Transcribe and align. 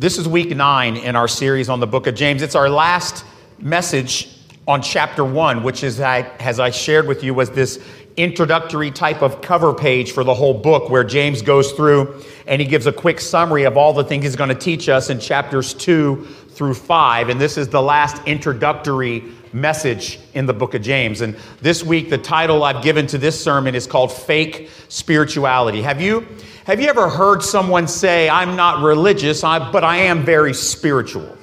This 0.00 0.16
is 0.16 0.26
week 0.26 0.56
nine 0.56 0.96
in 0.96 1.14
our 1.14 1.28
series 1.28 1.68
on 1.68 1.78
the 1.78 1.86
book 1.86 2.06
of 2.06 2.14
James. 2.14 2.40
It's 2.40 2.54
our 2.54 2.70
last 2.70 3.22
message 3.58 4.34
on 4.66 4.80
chapter 4.80 5.22
one, 5.22 5.62
which 5.62 5.84
is, 5.84 6.00
as 6.00 6.58
I 6.58 6.70
shared 6.70 7.06
with 7.06 7.22
you, 7.22 7.34
was 7.34 7.50
this 7.50 7.78
introductory 8.16 8.90
type 8.92 9.20
of 9.20 9.42
cover 9.42 9.74
page 9.74 10.12
for 10.12 10.24
the 10.24 10.32
whole 10.32 10.54
book 10.54 10.88
where 10.88 11.04
James 11.04 11.42
goes 11.42 11.72
through 11.72 12.24
and 12.46 12.62
he 12.62 12.66
gives 12.66 12.86
a 12.86 12.92
quick 12.92 13.20
summary 13.20 13.64
of 13.64 13.76
all 13.76 13.92
the 13.92 14.02
things 14.02 14.24
he's 14.24 14.36
going 14.36 14.48
to 14.48 14.54
teach 14.54 14.88
us 14.88 15.10
in 15.10 15.20
chapters 15.20 15.74
two 15.74 16.24
through 16.48 16.72
five. 16.72 17.28
And 17.28 17.38
this 17.38 17.58
is 17.58 17.68
the 17.68 17.82
last 17.82 18.26
introductory 18.26 19.22
message 19.52 20.18
in 20.34 20.46
the 20.46 20.52
book 20.52 20.74
of 20.74 20.82
James. 20.82 21.20
And 21.20 21.36
this 21.60 21.82
week, 21.82 22.10
the 22.10 22.18
title 22.18 22.62
I've 22.62 22.82
given 22.82 23.06
to 23.08 23.18
this 23.18 23.42
sermon 23.42 23.74
is 23.74 23.86
called 23.86 24.12
Fake 24.12 24.70
Spirituality. 24.88 25.82
Have 25.82 26.00
you, 26.00 26.26
have 26.64 26.80
you 26.80 26.88
ever 26.88 27.08
heard 27.08 27.42
someone 27.42 27.88
say, 27.88 28.28
I'm 28.28 28.56
not 28.56 28.82
religious, 28.82 29.42
I, 29.42 29.70
but 29.70 29.84
I 29.84 29.96
am 29.96 30.24
very 30.24 30.54
spiritual? 30.54 31.36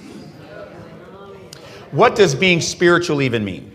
What 1.92 2.16
does 2.16 2.36
being 2.36 2.62
spiritual 2.62 3.22
even 3.22 3.44
mean? 3.46 3.74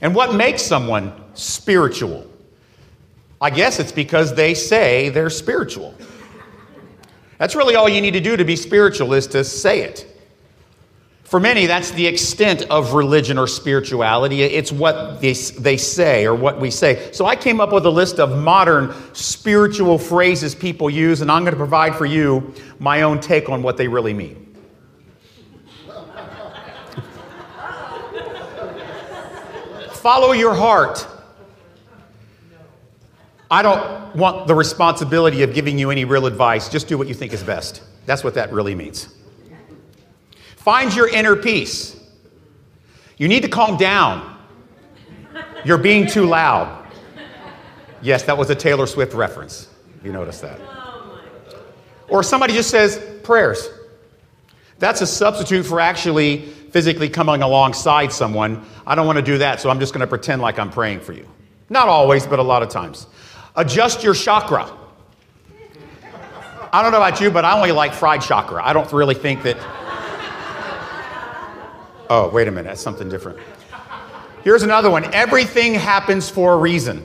And 0.00 0.14
what 0.14 0.34
makes 0.34 0.62
someone 0.62 1.12
spiritual? 1.34 2.26
I 3.40 3.50
guess 3.50 3.78
it's 3.78 3.92
because 3.92 4.34
they 4.34 4.54
say 4.54 5.08
they're 5.10 5.30
spiritual. 5.30 5.94
That's 7.38 7.54
really 7.54 7.76
all 7.76 7.88
you 7.88 8.00
need 8.00 8.12
to 8.12 8.20
do 8.20 8.36
to 8.36 8.44
be 8.44 8.56
spiritual 8.56 9.14
is 9.14 9.26
to 9.28 9.44
say 9.44 9.82
it. 9.82 10.07
For 11.28 11.38
many, 11.38 11.66
that's 11.66 11.90
the 11.90 12.06
extent 12.06 12.62
of 12.70 12.94
religion 12.94 13.36
or 13.36 13.46
spirituality. 13.46 14.40
It's 14.42 14.72
what 14.72 15.20
they, 15.20 15.34
they 15.34 15.76
say 15.76 16.24
or 16.24 16.34
what 16.34 16.58
we 16.58 16.70
say. 16.70 17.12
So 17.12 17.26
I 17.26 17.36
came 17.36 17.60
up 17.60 17.70
with 17.70 17.84
a 17.84 17.90
list 17.90 18.18
of 18.18 18.38
modern 18.38 18.94
spiritual 19.12 19.98
phrases 19.98 20.54
people 20.54 20.88
use, 20.88 21.20
and 21.20 21.30
I'm 21.30 21.42
going 21.42 21.52
to 21.52 21.58
provide 21.58 21.94
for 21.96 22.06
you 22.06 22.54
my 22.78 23.02
own 23.02 23.20
take 23.20 23.50
on 23.50 23.62
what 23.62 23.76
they 23.76 23.88
really 23.88 24.14
mean. 24.14 24.56
Follow 29.92 30.32
your 30.32 30.54
heart. 30.54 31.06
I 33.50 33.60
don't 33.60 34.16
want 34.16 34.46
the 34.46 34.54
responsibility 34.54 35.42
of 35.42 35.52
giving 35.52 35.78
you 35.78 35.90
any 35.90 36.06
real 36.06 36.24
advice. 36.24 36.70
Just 36.70 36.88
do 36.88 36.96
what 36.96 37.06
you 37.06 37.12
think 37.12 37.34
is 37.34 37.42
best. 37.42 37.82
That's 38.06 38.24
what 38.24 38.32
that 38.32 38.50
really 38.50 38.74
means. 38.74 39.17
Find 40.58 40.94
your 40.94 41.08
inner 41.08 41.36
peace. 41.36 41.98
You 43.16 43.28
need 43.28 43.42
to 43.42 43.48
calm 43.48 43.76
down. 43.76 44.36
You're 45.64 45.78
being 45.78 46.06
too 46.06 46.26
loud. 46.26 46.86
Yes, 48.02 48.24
that 48.24 48.36
was 48.36 48.50
a 48.50 48.54
Taylor 48.54 48.86
Swift 48.86 49.14
reference. 49.14 49.68
You 50.04 50.12
noticed 50.12 50.42
that. 50.42 50.60
Or 52.08 52.22
somebody 52.22 52.54
just 52.54 52.70
says 52.70 53.00
prayers. 53.22 53.68
That's 54.78 55.00
a 55.00 55.06
substitute 55.06 55.64
for 55.64 55.80
actually 55.80 56.46
physically 56.70 57.08
coming 57.08 57.42
alongside 57.42 58.12
someone. 58.12 58.64
I 58.86 58.94
don't 58.94 59.06
want 59.06 59.16
to 59.16 59.24
do 59.24 59.38
that, 59.38 59.60
so 59.60 59.70
I'm 59.70 59.80
just 59.80 59.92
going 59.92 60.00
to 60.00 60.06
pretend 60.06 60.42
like 60.42 60.58
I'm 60.58 60.70
praying 60.70 61.00
for 61.00 61.12
you. 61.12 61.26
Not 61.70 61.88
always, 61.88 62.26
but 62.26 62.38
a 62.38 62.42
lot 62.42 62.62
of 62.62 62.68
times. 62.68 63.06
Adjust 63.56 64.02
your 64.02 64.14
chakra. 64.14 64.70
I 66.72 66.82
don't 66.82 66.92
know 66.92 66.98
about 66.98 67.20
you, 67.20 67.30
but 67.30 67.44
I 67.44 67.56
only 67.56 67.72
like 67.72 67.94
fried 67.94 68.22
chakra. 68.22 68.62
I 68.64 68.72
don't 68.72 68.92
really 68.92 69.14
think 69.14 69.42
that 69.42 69.56
Oh, 72.10 72.28
wait 72.30 72.48
a 72.48 72.50
minute, 72.50 72.68
that's 72.68 72.80
something 72.80 73.08
different. 73.08 73.38
Here's 74.42 74.62
another 74.62 74.90
one 74.90 75.04
everything 75.14 75.74
happens 75.74 76.30
for 76.30 76.54
a 76.54 76.56
reason. 76.56 77.04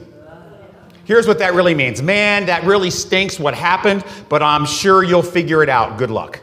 Here's 1.06 1.28
what 1.28 1.40
that 1.40 1.54
really 1.54 1.76
means 1.76 2.02
man, 2.02 2.46
that 2.46 2.64
really 2.64 2.90
stinks 2.90 3.40
what 3.40 3.54
happened, 3.54 4.06
but 4.30 4.42
I'm 4.42 4.66
sure 4.66 5.04
you'll 5.04 5.22
figure 5.22 5.62
it 5.64 5.70
out. 5.70 5.98
Good 5.98 6.12
luck. 6.12 6.40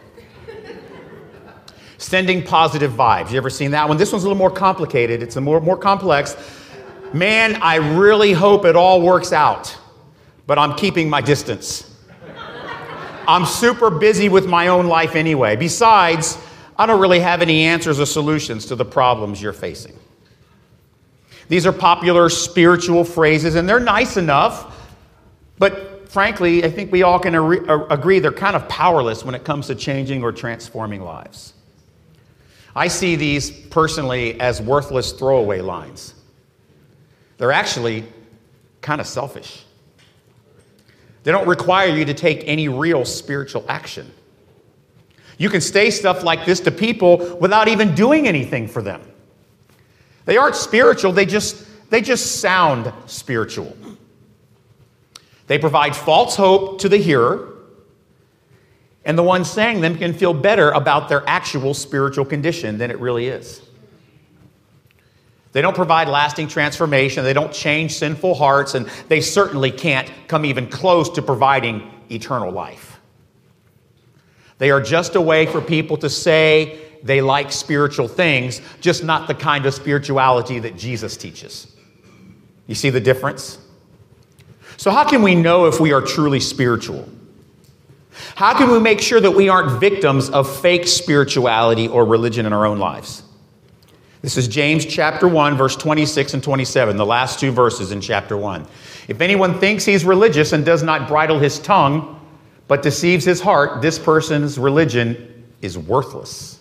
Sending 1.96 2.42
positive 2.42 2.92
vibes. 2.92 3.30
You 3.30 3.36
ever 3.36 3.50
seen 3.50 3.70
that 3.72 3.88
one? 3.88 3.96
This 3.96 4.12
one's 4.12 4.24
a 4.24 4.26
little 4.26 4.38
more 4.38 4.50
complicated, 4.50 5.22
it's 5.22 5.36
a 5.36 5.40
more, 5.40 5.60
more 5.60 5.76
complex. 5.76 6.36
Man, 7.12 7.56
I 7.62 7.76
really 7.76 8.32
hope 8.32 8.64
it 8.64 8.76
all 8.76 9.02
works 9.02 9.32
out, 9.32 9.76
but 10.46 10.58
I'm 10.58 10.74
keeping 10.76 11.10
my 11.10 11.20
distance. 11.20 11.86
I'm 13.26 13.46
super 13.46 13.90
busy 13.90 14.28
with 14.28 14.46
my 14.46 14.68
own 14.68 14.86
life 14.86 15.14
anyway. 15.14 15.56
Besides, 15.56 16.38
I 16.80 16.86
don't 16.86 16.98
really 16.98 17.20
have 17.20 17.42
any 17.42 17.64
answers 17.64 18.00
or 18.00 18.06
solutions 18.06 18.64
to 18.64 18.74
the 18.74 18.86
problems 18.86 19.42
you're 19.42 19.52
facing. 19.52 19.94
These 21.50 21.66
are 21.66 21.72
popular 21.72 22.30
spiritual 22.30 23.04
phrases, 23.04 23.54
and 23.54 23.68
they're 23.68 23.78
nice 23.78 24.16
enough, 24.16 24.74
but 25.58 26.10
frankly, 26.10 26.64
I 26.64 26.70
think 26.70 26.90
we 26.90 27.02
all 27.02 27.18
can 27.18 27.34
uh, 27.34 27.86
agree 27.90 28.18
they're 28.18 28.32
kind 28.32 28.56
of 28.56 28.66
powerless 28.70 29.26
when 29.26 29.34
it 29.34 29.44
comes 29.44 29.66
to 29.66 29.74
changing 29.74 30.22
or 30.22 30.32
transforming 30.32 31.02
lives. 31.02 31.52
I 32.74 32.88
see 32.88 33.14
these 33.14 33.50
personally 33.50 34.40
as 34.40 34.62
worthless 34.62 35.12
throwaway 35.12 35.60
lines. 35.60 36.14
They're 37.36 37.52
actually 37.52 38.04
kind 38.80 39.02
of 39.02 39.06
selfish. 39.06 39.66
They 41.24 41.30
don't 41.30 41.46
require 41.46 41.94
you 41.94 42.06
to 42.06 42.14
take 42.14 42.42
any 42.46 42.68
real 42.68 43.04
spiritual 43.04 43.66
action. 43.68 44.10
You 45.40 45.48
can 45.48 45.62
say 45.62 45.88
stuff 45.88 46.22
like 46.22 46.44
this 46.44 46.60
to 46.60 46.70
people 46.70 47.38
without 47.40 47.66
even 47.66 47.94
doing 47.94 48.28
anything 48.28 48.68
for 48.68 48.82
them. 48.82 49.00
They 50.26 50.36
aren't 50.36 50.54
spiritual, 50.54 51.12
they 51.12 51.24
just, 51.24 51.66
they 51.88 52.02
just 52.02 52.42
sound 52.42 52.92
spiritual. 53.06 53.74
They 55.46 55.58
provide 55.58 55.96
false 55.96 56.36
hope 56.36 56.80
to 56.80 56.90
the 56.90 56.98
hearer, 56.98 57.54
and 59.06 59.16
the 59.16 59.22
one 59.22 59.46
saying 59.46 59.80
them 59.80 59.96
can 59.96 60.12
feel 60.12 60.34
better 60.34 60.72
about 60.72 61.08
their 61.08 61.26
actual 61.26 61.72
spiritual 61.72 62.26
condition 62.26 62.76
than 62.76 62.90
it 62.90 63.00
really 63.00 63.28
is. 63.28 63.62
They 65.52 65.62
don't 65.62 65.74
provide 65.74 66.06
lasting 66.06 66.48
transformation, 66.48 67.24
they 67.24 67.32
don't 67.32 67.52
change 67.52 67.94
sinful 67.94 68.34
hearts, 68.34 68.74
and 68.74 68.90
they 69.08 69.22
certainly 69.22 69.70
can't 69.70 70.12
come 70.28 70.44
even 70.44 70.66
close 70.66 71.08
to 71.08 71.22
providing 71.22 71.90
eternal 72.10 72.52
life. 72.52 72.99
They 74.60 74.70
are 74.70 74.80
just 74.80 75.16
a 75.16 75.20
way 75.22 75.46
for 75.46 75.62
people 75.62 75.96
to 75.96 76.10
say 76.10 76.78
they 77.02 77.22
like 77.22 77.50
spiritual 77.50 78.06
things, 78.06 78.60
just 78.82 79.02
not 79.02 79.26
the 79.26 79.34
kind 79.34 79.64
of 79.64 79.72
spirituality 79.72 80.58
that 80.58 80.76
Jesus 80.76 81.16
teaches. 81.16 81.74
You 82.66 82.74
see 82.74 82.90
the 82.90 83.00
difference? 83.00 83.58
So, 84.76 84.90
how 84.90 85.08
can 85.08 85.22
we 85.22 85.34
know 85.34 85.64
if 85.64 85.80
we 85.80 85.94
are 85.94 86.02
truly 86.02 86.40
spiritual? 86.40 87.08
How 88.34 88.52
can 88.52 88.70
we 88.70 88.78
make 88.78 89.00
sure 89.00 89.18
that 89.18 89.30
we 89.30 89.48
aren't 89.48 89.80
victims 89.80 90.28
of 90.28 90.60
fake 90.60 90.86
spirituality 90.86 91.88
or 91.88 92.04
religion 92.04 92.44
in 92.44 92.52
our 92.52 92.66
own 92.66 92.78
lives? 92.78 93.22
This 94.20 94.36
is 94.36 94.46
James 94.46 94.84
chapter 94.84 95.26
1, 95.26 95.56
verse 95.56 95.74
26 95.74 96.34
and 96.34 96.42
27, 96.42 96.98
the 96.98 97.06
last 97.06 97.40
two 97.40 97.50
verses 97.50 97.92
in 97.92 98.02
chapter 98.02 98.36
1. 98.36 98.66
If 99.08 99.22
anyone 99.22 99.58
thinks 99.58 99.86
he's 99.86 100.04
religious 100.04 100.52
and 100.52 100.66
does 100.66 100.82
not 100.82 101.08
bridle 101.08 101.38
his 101.38 101.58
tongue, 101.58 102.19
but 102.70 102.82
deceives 102.82 103.24
his 103.24 103.40
heart, 103.40 103.82
this 103.82 103.98
person's 103.98 104.56
religion 104.56 105.44
is 105.60 105.76
worthless. 105.76 106.60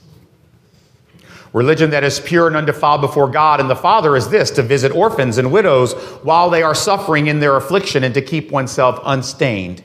Religion 1.54 1.92
that 1.92 2.04
is 2.04 2.20
pure 2.20 2.48
and 2.48 2.56
undefiled 2.56 3.00
before 3.00 3.30
God 3.30 3.60
and 3.60 3.70
the 3.70 3.76
Father 3.76 4.16
is 4.16 4.28
this 4.28 4.50
to 4.52 4.64
visit 4.64 4.92
orphans 4.92 5.38
and 5.38 5.52
widows 5.52 5.94
while 6.24 6.50
they 6.50 6.64
are 6.64 6.74
suffering 6.74 7.28
in 7.28 7.40
their 7.40 7.58
affliction 7.58 8.04
and 8.04 8.16
to 8.16 8.24
keep 8.24 8.50
oneself 8.50 9.00
unstained 9.06 9.84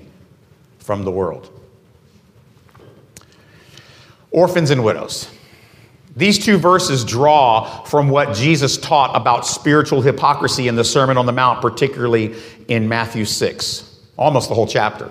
from 0.78 1.04
the 1.04 1.10
world. 1.10 1.50
Orphans 4.30 4.70
and 4.70 4.82
widows. 4.82 5.28
These 6.16 6.38
two 6.38 6.56
verses 6.56 7.04
draw 7.04 7.82
from 7.82 8.08
what 8.08 8.34
Jesus 8.34 8.78
taught 8.78 9.14
about 9.14 9.46
spiritual 9.46 10.00
hypocrisy 10.00 10.68
in 10.68 10.74
the 10.74 10.84
Sermon 10.84 11.18
on 11.18 11.26
the 11.26 11.32
Mount, 11.32 11.60
particularly 11.60 12.34
in 12.68 12.88
Matthew 12.88 13.26
6, 13.26 14.00
almost 14.16 14.48
the 14.48 14.54
whole 14.54 14.66
chapter. 14.66 15.10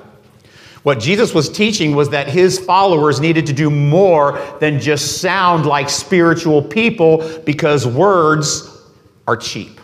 What 0.84 1.00
Jesus 1.00 1.34
was 1.34 1.50
teaching 1.50 1.96
was 1.96 2.10
that 2.10 2.28
his 2.28 2.60
followers 2.60 3.22
needed 3.22 3.46
to 3.48 3.54
do 3.54 3.70
more 3.70 4.40
than 4.60 4.80
just 4.80 5.22
sound 5.22 5.66
like 5.66 5.90
spiritual 5.90 6.62
people 6.62 7.40
because 7.46 7.88
words 7.88 8.70
are 9.26 9.38
cheap. 9.38 9.80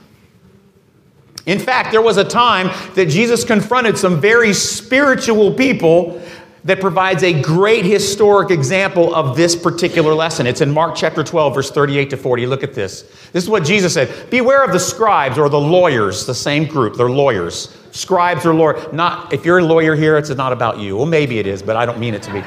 In 1.45 1.57
fact, 1.57 1.91
there 1.91 2.01
was 2.01 2.17
a 2.17 2.23
time 2.23 2.67
that 2.95 3.07
Jesus 3.07 3.45
confronted 3.45 3.97
some 3.97 4.19
very 4.19 4.53
spiritual 4.53 5.53
people 5.53 6.21
that 6.63 6.79
provides 6.79 7.23
a 7.23 7.41
great 7.41 7.85
historic 7.85 8.51
example 8.51 9.13
of 9.15 9.37
this 9.37 9.55
particular 9.55 10.13
lesson. 10.13 10.45
It's 10.45 10.61
in 10.61 10.71
Mark 10.71 10.95
chapter 10.95 11.23
12, 11.23 11.55
verse 11.55 11.71
38 11.71 12.09
to 12.09 12.17
40. 12.17 12.45
Look 12.45 12.63
at 12.63 12.73
this. 12.73 13.03
This 13.31 13.43
is 13.43 13.49
what 13.49 13.63
Jesus 13.63 13.93
said 13.93 14.29
Beware 14.29 14.63
of 14.63 14.71
the 14.71 14.79
scribes 14.79 15.37
or 15.37 15.49
the 15.49 15.59
lawyers, 15.59 16.25
the 16.25 16.35
same 16.35 16.65
group, 16.65 16.95
they're 16.95 17.09
lawyers 17.09 17.75
scribes 17.91 18.45
or 18.45 18.53
lawyers. 18.53 18.91
Not 18.93 19.33
if 19.33 19.45
you're 19.45 19.59
a 19.59 19.65
lawyer 19.65 19.95
here, 19.95 20.17
it's 20.17 20.29
not 20.29 20.53
about 20.53 20.79
you. 20.79 20.97
Well, 20.97 21.05
maybe 21.05 21.39
it 21.39 21.47
is, 21.47 21.61
but 21.61 21.75
I 21.75 21.85
don't 21.85 21.99
mean 21.99 22.13
it 22.13 22.23
to 22.23 22.33
be. 22.33 22.43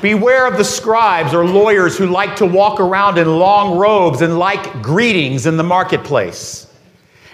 Beware 0.00 0.46
of 0.46 0.56
the 0.56 0.64
scribes 0.64 1.34
or 1.34 1.44
lawyers 1.44 1.98
who 1.98 2.06
like 2.06 2.36
to 2.36 2.46
walk 2.46 2.78
around 2.78 3.18
in 3.18 3.38
long 3.38 3.76
robes 3.76 4.22
and 4.22 4.38
like 4.38 4.80
greetings 4.80 5.46
in 5.46 5.56
the 5.56 5.64
marketplace. 5.64 6.66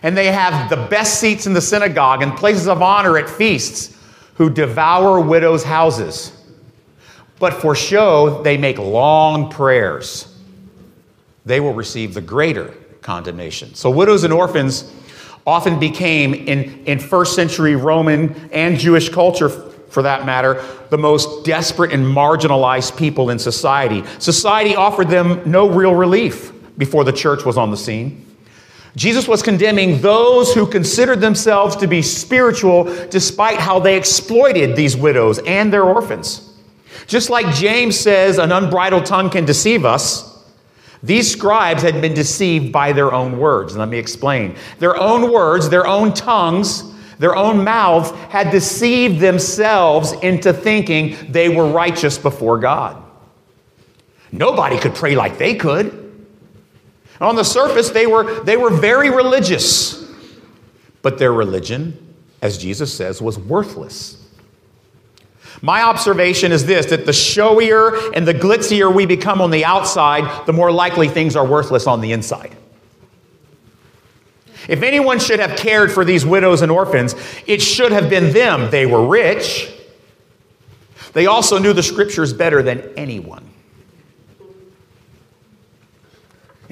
And 0.03 0.17
they 0.17 0.33
have 0.33 0.71
the 0.71 0.77
best 0.89 1.21
seats 1.21 1.47
in 1.47 1.53
the 1.53 1.61
synagogue 1.61 2.23
and 2.23 2.35
places 2.35 2.69
of 2.69 2.81
honor 2.81 3.19
at 3.19 3.29
feasts, 3.29 3.94
who 4.35 4.51
devour 4.51 5.21
widows' 5.21 5.65
houses, 5.65 6.33
but 7.39 7.55
for 7.55 7.75
show 7.75 8.43
they 8.43 8.57
make 8.57 8.79
long 8.79 9.51
prayers, 9.51 10.33
they 11.45 11.61
will 11.61 11.75
receive 11.75 12.15
the 12.15 12.21
greater 12.21 12.75
condemnation. 13.03 13.75
So, 13.75 13.91
widows 13.91 14.25
and 14.25 14.33
orphans 14.33 14.91
often 15.47 15.79
became, 15.79 16.33
in, 16.35 16.85
in 16.87 16.99
first 16.99 17.35
century 17.35 17.77
Roman 17.77 18.51
and 18.51 18.79
Jewish 18.79 19.09
culture 19.09 19.49
for 19.49 20.03
that 20.03 20.27
matter, 20.27 20.65
the 20.91 20.99
most 20.99 21.45
desperate 21.45 21.93
and 21.93 22.05
marginalized 22.05 22.97
people 22.97 23.31
in 23.31 23.39
society. 23.39 24.03
Society 24.19 24.75
offered 24.75 25.09
them 25.09 25.41
no 25.49 25.69
real 25.69 25.95
relief 25.95 26.53
before 26.77 27.05
the 27.05 27.13
church 27.13 27.45
was 27.45 27.57
on 27.57 27.71
the 27.71 27.77
scene. 27.77 28.34
Jesus 28.97 29.27
was 29.27 29.43
condemning 29.43 30.01
those 30.01 30.55
who 30.55 30.67
considered 30.67 31.21
themselves 31.21 31.75
to 31.77 31.89
be 31.89 32.01
spiritual 32.01 32.85
despite 33.09 33.59
how 33.59 33.81
they 33.81 33.97
exploited 33.97 34.77
these 34.77 34.97
widows 34.97 35.41
and 35.41 35.73
their 35.73 35.83
orphans. 35.83 36.53
Just 37.07 37.29
like 37.29 37.55
James 37.55 37.99
says, 37.99 38.39
an 38.39 38.53
unbridled 38.53 39.05
tongue 39.05 39.31
can 39.31 39.45
deceive 39.45 39.85
us. 39.85 40.31
These 41.03 41.31
scribes 41.31 41.83
had 41.83 42.01
been 42.01 42.15
deceived 42.15 42.73
by 42.73 42.93
their 42.93 43.13
own 43.13 43.39
words. 43.39 43.77
Let 43.77 43.89
me 43.89 43.99
explain. 43.99 44.57
Their 44.79 44.97
own 44.97 45.31
words, 45.31 45.69
their 45.69 45.87
own 45.87 46.15
tongues, 46.15 46.95
their 47.19 47.37
own 47.37 47.63
mouths 47.63 48.11
had 48.31 48.51
deceived 48.51 49.21
themselves 49.21 50.13
into 50.13 50.53
thinking 50.53 51.17
they 51.31 51.49
were 51.49 51.67
righteous 51.67 52.17
before 52.17 52.59
God. 52.59 53.03
Nobody 54.33 54.79
could 54.79 54.95
pray 54.95 55.15
like 55.15 55.37
they 55.37 55.55
could. 55.55 56.04
On 57.25 57.37
the 57.37 57.43
surface, 57.43 57.89
they 57.89 58.07
were, 58.07 58.45
they 58.45 58.59
were 58.59 58.69
very 58.69 59.09
religious, 59.09 60.13
but 61.01 61.19
their 61.19 61.33
religion, 61.33 62.15
as 62.43 62.59
Jesus 62.59 62.93
says, 62.95 63.23
was 63.23 63.39
worthless. 63.39 64.23
My 65.63 65.83
observation 65.83 66.53
is 66.53 66.67
this 66.67 66.87
that 66.87 67.07
the 67.07 67.13
showier 67.13 68.13
and 68.15 68.29
the 68.29 68.35
glitzier 68.35 68.95
we 68.95 69.07
become 69.07 69.41
on 69.41 69.51
the 69.51 69.65
outside, 69.65 70.45
the 70.47 70.53
more 70.53 70.71
likely 70.71 71.09
things 71.09 71.35
are 71.35 71.47
worthless 71.47 71.87
on 71.87 72.03
the 72.03 72.13
inside. 72.13 72.55
If 74.69 74.83
anyone 74.83 75.19
should 75.19 75.41
have 75.41 75.57
cared 75.57 75.93
for 75.93 76.05
these 76.05 76.27
widows 76.27 76.61
and 76.61 76.71
orphans, 76.71 77.15
it 77.47 77.63
should 77.63 77.93
have 77.93 78.11
been 78.11 78.35
them. 78.35 78.71
They 78.71 78.85
were 78.85 79.07
rich. 79.07 79.71
They 81.15 81.25
also 81.27 81.59
knew 81.59 81.73
the 81.73 81.83
scriptures 81.83 82.35
better 82.35 82.63
than 82.63 82.93
anyone. 82.97 83.54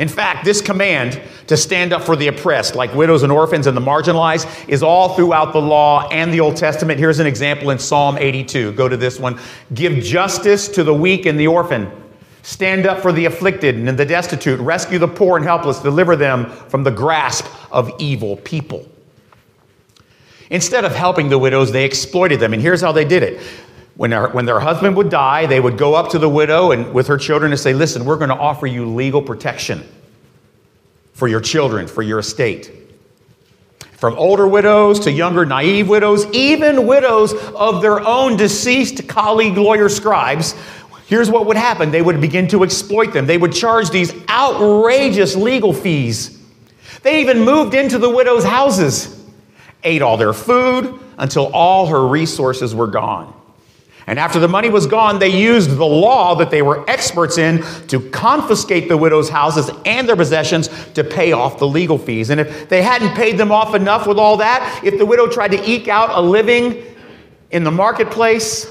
In 0.02 0.08
fact, 0.08 0.44
this 0.44 0.60
command 0.60 1.22
to 1.46 1.56
stand 1.56 1.93
up 1.93 2.02
for 2.02 2.16
the 2.16 2.26
oppressed, 2.26 2.75
like 2.75 2.93
widows 2.93 3.22
and 3.22 3.31
orphans 3.31 3.69
and 3.69 3.76
the 3.76 3.81
marginalized, 3.81 4.69
is 4.69 4.82
all 4.82 5.14
throughout 5.14 5.52
the 5.52 5.60
law 5.60 6.08
and 6.08 6.34
the 6.34 6.40
Old 6.40 6.56
Testament. 6.56 6.99
Here's 6.99 7.20
an 7.20 7.26
example 7.28 7.70
in 7.70 7.78
Psalm 7.78 8.19
82. 8.19 8.72
Go 8.72 8.88
to 8.88 8.96
this 8.96 9.20
one. 9.20 9.38
Give 9.75 10.02
justice 10.02 10.66
to 10.70 10.82
the 10.82 10.93
weak 10.93 11.25
and 11.25 11.38
the 11.38 11.46
orphan. 11.46 11.88
Stand 12.43 12.84
up 12.84 13.00
for 13.00 13.12
the 13.12 13.26
afflicted 13.26 13.76
and 13.76 13.96
the 13.96 14.04
destitute. 14.04 14.58
Rescue 14.58 14.99
the 14.99 15.06
poor 15.06 15.37
and 15.37 15.46
helpless. 15.46 15.78
Deliver 15.78 16.16
them 16.16 16.50
from 16.50 16.82
the 16.82 16.90
grasp 16.90 17.46
of 17.70 17.93
evil 18.00 18.38
people. 18.38 18.84
Instead 20.50 20.84
of 20.84 20.96
helping 20.96 21.28
the 21.28 21.38
widows, 21.38 21.70
they 21.70 21.84
exploited 21.84 22.40
them. 22.40 22.52
And 22.52 22.60
here's 22.60 22.81
how 22.81 22.90
they 22.90 23.05
did 23.05 23.22
it. 23.22 23.40
When, 23.94 24.10
their, 24.10 24.28
when 24.28 24.46
their 24.46 24.60
husband 24.60 24.96
would 24.96 25.10
die, 25.10 25.46
they 25.46 25.60
would 25.60 25.76
go 25.76 25.94
up 25.94 26.10
to 26.10 26.18
the 26.18 26.28
widow 26.28 26.72
and 26.72 26.92
with 26.94 27.06
her 27.08 27.18
children 27.18 27.52
and 27.52 27.60
say, 27.60 27.74
Listen, 27.74 28.04
we're 28.04 28.16
going 28.16 28.30
to 28.30 28.36
offer 28.36 28.66
you 28.66 28.86
legal 28.86 29.20
protection 29.20 29.86
for 31.12 31.28
your 31.28 31.40
children, 31.40 31.86
for 31.86 32.02
your 32.02 32.18
estate. 32.18 32.72
From 33.92 34.18
older 34.18 34.48
widows 34.48 34.98
to 35.00 35.12
younger, 35.12 35.44
naive 35.44 35.88
widows, 35.88 36.26
even 36.32 36.86
widows 36.86 37.34
of 37.54 37.82
their 37.82 38.00
own 38.00 38.36
deceased 38.36 39.06
colleague 39.06 39.56
lawyer 39.56 39.88
scribes, 39.88 40.56
here's 41.06 41.30
what 41.30 41.46
would 41.46 41.56
happen 41.56 41.90
they 41.90 42.02
would 42.02 42.20
begin 42.20 42.48
to 42.48 42.64
exploit 42.64 43.12
them. 43.12 43.26
They 43.26 43.38
would 43.38 43.52
charge 43.52 43.90
these 43.90 44.12
outrageous 44.28 45.36
legal 45.36 45.72
fees. 45.72 46.40
They 47.02 47.20
even 47.20 47.40
moved 47.40 47.74
into 47.74 47.98
the 47.98 48.10
widow's 48.10 48.44
houses, 48.44 49.24
ate 49.84 50.02
all 50.02 50.16
their 50.16 50.32
food 50.32 50.98
until 51.18 51.52
all 51.52 51.86
her 51.86 52.06
resources 52.06 52.74
were 52.74 52.88
gone. 52.88 53.32
And 54.06 54.19
after 54.19 54.40
the 54.40 54.49
money 54.49 54.69
was 54.69 54.87
gone, 54.87 55.19
they 55.19 55.28
used 55.28 55.76
the 55.76 55.84
law 55.84 56.34
that 56.37 56.50
they 56.50 56.62
were 56.62 56.88
experts 56.90 57.38
in 57.38 57.62
to 57.87 58.00
confiscate 58.10 58.88
the 58.88 58.96
widow's 58.96 59.28
houses 59.28 59.70
and 59.84 60.08
their 60.08 60.16
possessions 60.16 60.69
to 60.94 61.04
pay 61.04 61.32
off 61.32 61.58
the 61.58 61.69
legal 61.69 61.99
fees. 61.99 62.31
And 62.31 62.40
if 62.40 62.69
they 62.69 62.82
hadn't 62.82 63.14
paid 63.14 63.38
them 63.38 63.52
off 63.52 63.75
enough 63.75 64.06
with 64.06 64.19
all 64.19 64.38
that, 64.38 64.82
if 64.84 64.99
the 64.99 65.06
widow 65.06 65.28
tried 65.28 65.52
to 65.52 65.70
eke 65.70 65.88
out 65.88 66.10
a 66.10 66.20
living 66.20 66.82
in 67.50 67.62
the 67.62 67.70
marketplace, 67.70 68.66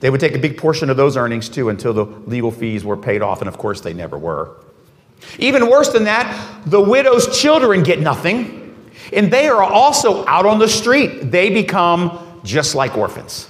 they 0.00 0.10
would 0.10 0.20
take 0.20 0.34
a 0.34 0.38
big 0.38 0.56
portion 0.56 0.90
of 0.90 0.96
those 0.96 1.16
earnings 1.16 1.48
too 1.48 1.68
until 1.68 1.92
the 1.92 2.04
legal 2.04 2.50
fees 2.50 2.84
were 2.84 2.96
paid 2.96 3.22
off. 3.22 3.40
And 3.40 3.48
of 3.48 3.56
course, 3.56 3.80
they 3.80 3.94
never 3.94 4.18
were. 4.18 4.56
Even 5.38 5.70
worse 5.70 5.90
than 5.90 6.04
that, 6.04 6.62
the 6.66 6.80
widow's 6.80 7.40
children 7.40 7.84
get 7.84 8.00
nothing. 8.00 8.58
And 9.12 9.32
they 9.32 9.48
are 9.48 9.62
also 9.62 10.26
out 10.26 10.44
on 10.44 10.58
the 10.58 10.68
street. 10.68 11.30
They 11.30 11.50
become 11.50 12.40
just 12.42 12.74
like 12.74 12.96
orphans. 12.96 13.48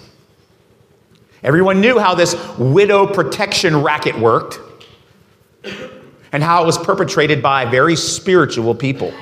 Everyone 1.42 1.80
knew 1.80 1.98
how 1.98 2.14
this 2.14 2.36
widow 2.56 3.06
protection 3.06 3.82
racket 3.82 4.16
worked 4.18 4.60
and 6.32 6.42
how 6.42 6.62
it 6.62 6.66
was 6.66 6.78
perpetrated 6.78 7.42
by 7.42 7.64
very 7.64 7.96
spiritual 7.96 8.74
people. 8.74 9.12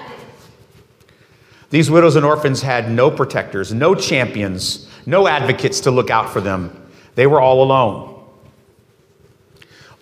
These 1.70 1.90
widows 1.90 2.16
and 2.16 2.26
orphans 2.26 2.60
had 2.60 2.90
no 2.90 3.10
protectors, 3.10 3.72
no 3.72 3.94
champions, 3.94 4.88
no 5.06 5.26
advocates 5.26 5.80
to 5.80 5.90
look 5.90 6.10
out 6.10 6.30
for 6.30 6.40
them. 6.40 6.76
They 7.14 7.26
were 7.26 7.40
all 7.40 7.62
alone. 7.62 8.22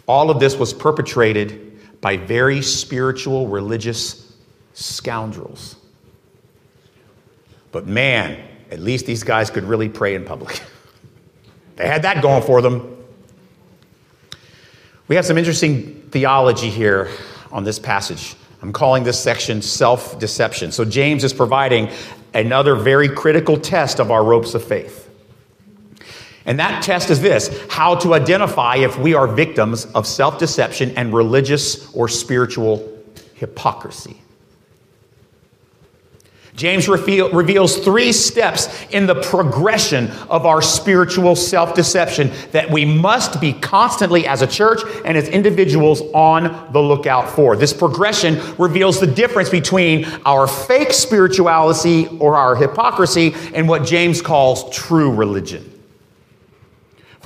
All 0.06 0.30
of 0.30 0.40
this 0.40 0.56
was 0.56 0.72
perpetrated 0.72 2.00
by 2.00 2.16
very 2.16 2.62
spiritual, 2.62 3.46
religious 3.48 4.34
scoundrels. 4.72 5.76
But 7.70 7.86
man, 7.86 8.42
at 8.70 8.80
least 8.80 9.06
these 9.06 9.22
guys 9.22 9.50
could 9.50 9.64
really 9.64 9.88
pray 9.88 10.14
in 10.14 10.24
public. 10.24 10.62
They 11.78 11.86
had 11.86 12.02
that 12.02 12.22
going 12.22 12.42
for 12.42 12.60
them. 12.60 12.96
We 15.06 15.14
have 15.16 15.24
some 15.24 15.38
interesting 15.38 16.02
theology 16.10 16.68
here 16.68 17.08
on 17.52 17.64
this 17.64 17.78
passage. 17.78 18.34
I'm 18.60 18.72
calling 18.72 19.04
this 19.04 19.18
section 19.18 19.62
self 19.62 20.18
deception. 20.18 20.72
So, 20.72 20.84
James 20.84 21.22
is 21.22 21.32
providing 21.32 21.88
another 22.34 22.74
very 22.74 23.08
critical 23.08 23.56
test 23.56 24.00
of 24.00 24.10
our 24.10 24.24
ropes 24.24 24.54
of 24.54 24.64
faith. 24.64 25.08
And 26.44 26.58
that 26.58 26.82
test 26.82 27.10
is 27.10 27.20
this 27.20 27.48
how 27.70 27.94
to 27.96 28.14
identify 28.14 28.76
if 28.76 28.98
we 28.98 29.14
are 29.14 29.28
victims 29.28 29.86
of 29.86 30.04
self 30.04 30.38
deception 30.38 30.92
and 30.96 31.14
religious 31.14 31.94
or 31.94 32.08
spiritual 32.08 32.92
hypocrisy. 33.34 34.20
James 36.58 36.88
reveal, 36.88 37.30
reveals 37.30 37.76
three 37.78 38.12
steps 38.12 38.68
in 38.90 39.06
the 39.06 39.14
progression 39.14 40.10
of 40.28 40.44
our 40.44 40.60
spiritual 40.60 41.36
self 41.36 41.72
deception 41.72 42.32
that 42.50 42.68
we 42.68 42.84
must 42.84 43.40
be 43.40 43.52
constantly, 43.52 44.26
as 44.26 44.42
a 44.42 44.46
church 44.46 44.80
and 45.04 45.16
as 45.16 45.28
individuals, 45.28 46.02
on 46.12 46.72
the 46.72 46.80
lookout 46.80 47.30
for. 47.30 47.54
This 47.54 47.72
progression 47.72 48.40
reveals 48.56 48.98
the 48.98 49.06
difference 49.06 49.48
between 49.48 50.04
our 50.26 50.48
fake 50.48 50.92
spirituality 50.92 52.08
or 52.18 52.34
our 52.34 52.56
hypocrisy 52.56 53.36
and 53.54 53.68
what 53.68 53.86
James 53.86 54.20
calls 54.20 54.68
true 54.76 55.14
religion. 55.14 55.77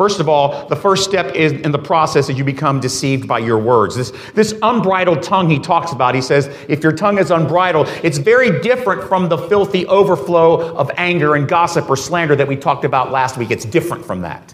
First 0.03 0.19
of 0.19 0.29
all, 0.29 0.67
the 0.67 0.75
first 0.75 1.09
step 1.09 1.33
is 1.37 1.53
in 1.53 1.71
the 1.71 1.79
process 1.79 2.29
is 2.29 2.37
you 2.37 2.43
become 2.43 2.81
deceived 2.81 3.29
by 3.29 3.39
your 3.39 3.57
words. 3.57 3.95
This, 3.95 4.13
this 4.35 4.53
unbridled 4.61 5.23
tongue 5.23 5.49
he 5.49 5.61
talks 5.61 5.93
about, 5.93 6.17
he 6.17 6.21
says, 6.21 6.49
if 6.69 6.83
your 6.83 6.91
tongue 6.91 7.19
is 7.19 7.31
unbridled, 7.31 7.87
it's 8.03 8.19
very 8.19 8.61
different 8.63 9.05
from 9.05 9.29
the 9.29 9.39
filthy 9.39 9.87
overflow 9.87 10.75
of 10.75 10.91
anger 10.97 11.37
and 11.37 11.47
gossip 11.47 11.89
or 11.89 11.97
slander 11.97 12.35
that 12.35 12.49
we 12.49 12.57
talked 12.57 12.85
about 12.85 13.13
last 13.13 13.37
week. 13.37 13.53
It's 13.53 13.65
different 13.65 14.05
from 14.05 14.23
that. 14.23 14.53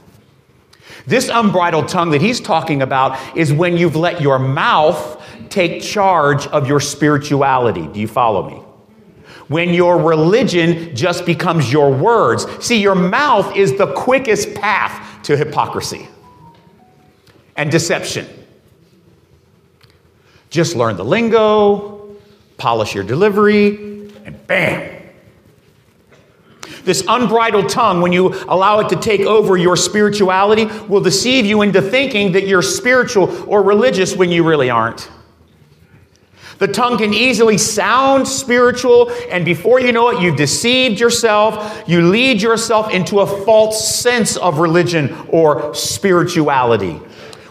This 1.07 1.31
unbridled 1.33 1.89
tongue 1.89 2.11
that 2.11 2.21
he's 2.21 2.41
talking 2.41 2.83
about 2.83 3.19
is 3.35 3.51
when 3.51 3.79
you've 3.79 3.97
let 3.97 4.21
your 4.21 4.39
mouth 4.39 5.19
take 5.49 5.81
charge 5.81 6.47
of 6.49 6.69
your 6.69 6.79
spirituality. 6.79 7.87
Do 7.87 8.01
you 8.01 8.07
follow 8.07 8.51
me? 8.51 8.63
when 9.49 9.71
your 9.73 9.99
religion 9.99 10.95
just 10.95 11.25
becomes 11.25 11.73
your 11.73 11.91
words. 11.91 12.47
See, 12.63 12.83
your 12.83 12.95
mouth 12.95 13.57
is 13.57 13.79
the 13.79 13.95
quickest 13.95 14.55
path 14.55 15.18
to 15.29 15.37
hypocrisy 15.37 16.09
and 17.55 17.71
deception. 17.71 18.27
Just 20.49 20.75
learn 20.75 20.97
the 20.97 21.05
lingo, 21.05 22.17
polish 22.57 22.95
your 22.95 23.05
delivery, 23.05 24.09
and 24.25 24.47
bam. 24.47 25.03
This 26.85 27.05
unbridled 27.07 27.69
tongue, 27.69 28.01
when 28.01 28.11
you 28.11 28.43
allow 28.49 28.81
it 28.81 28.89
to 28.89 28.97
take 28.97 29.21
over 29.21 29.59
your 29.59 29.77
spirituality, 29.77 30.65
will 30.89 31.03
deceive 31.03 31.45
you 31.45 31.61
into 31.61 31.83
thinking 31.83 32.33
that 32.33 32.47
you're 32.47 32.63
spiritual 32.63 33.29
or 33.47 33.63
religious 33.63 34.17
when 34.17 34.31
you 34.31 34.49
really 34.49 34.71
aren't. 34.71 35.11
The 36.59 36.69
tongue 36.69 36.99
can 36.99 37.15
easily 37.15 37.57
sound 37.57 38.27
spiritual, 38.27 39.13
and 39.31 39.45
before 39.45 39.81
you 39.81 39.93
know 39.93 40.09
it, 40.11 40.21
you've 40.21 40.37
deceived 40.37 40.99
yourself. 40.99 41.85
You 41.89 42.09
lead 42.09 42.43
yourself 42.43 42.93
into 42.93 43.21
a 43.21 43.45
false 43.45 43.97
sense 43.97 44.37
of 44.37 44.59
religion 44.59 45.15
or 45.29 45.73
spirituality, 45.75 46.95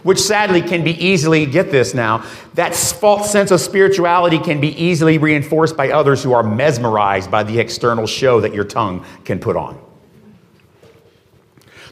which 0.02 0.20
sadly 0.20 0.60
can 0.60 0.84
be 0.84 0.92
easily, 1.02 1.46
get 1.46 1.70
this 1.70 1.94
now, 1.94 2.26
that 2.52 2.74
false 2.74 3.32
sense 3.32 3.50
of 3.50 3.60
spirituality 3.60 4.38
can 4.38 4.60
be 4.60 4.68
easily 4.82 5.16
reinforced 5.16 5.74
by 5.74 5.90
others 5.90 6.22
who 6.22 6.34
are 6.34 6.42
mesmerized 6.42 7.30
by 7.30 7.42
the 7.42 7.58
external 7.58 8.06
show 8.06 8.42
that 8.42 8.52
your 8.52 8.64
tongue 8.64 9.06
can 9.24 9.38
put 9.38 9.56
on. 9.56 9.80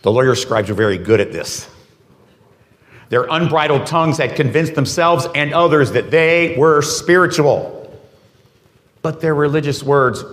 The 0.02 0.12
lawyer 0.12 0.34
scribes 0.34 0.68
are 0.68 0.74
very 0.74 0.98
good 0.98 1.20
at 1.20 1.32
this. 1.32 1.68
Their 3.08 3.26
unbridled 3.30 3.86
tongues 3.86 4.18
had 4.18 4.34
convinced 4.34 4.74
themselves 4.74 5.28
and 5.34 5.54
others 5.54 5.92
that 5.92 6.10
they 6.10 6.56
were 6.56 6.82
spiritual. 6.82 7.72
But 9.02 9.20
their 9.20 9.34
religious 9.34 9.82
words 9.82 10.24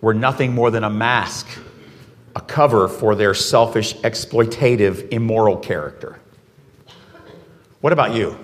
were 0.00 0.14
nothing 0.14 0.52
more 0.52 0.70
than 0.70 0.84
a 0.84 0.90
mask, 0.90 1.46
a 2.34 2.40
cover 2.40 2.88
for 2.88 3.14
their 3.14 3.34
selfish, 3.34 3.94
exploitative, 3.98 5.08
immoral 5.10 5.56
character. 5.56 6.18
What 7.80 7.92
about 7.92 8.14
you? 8.14 8.36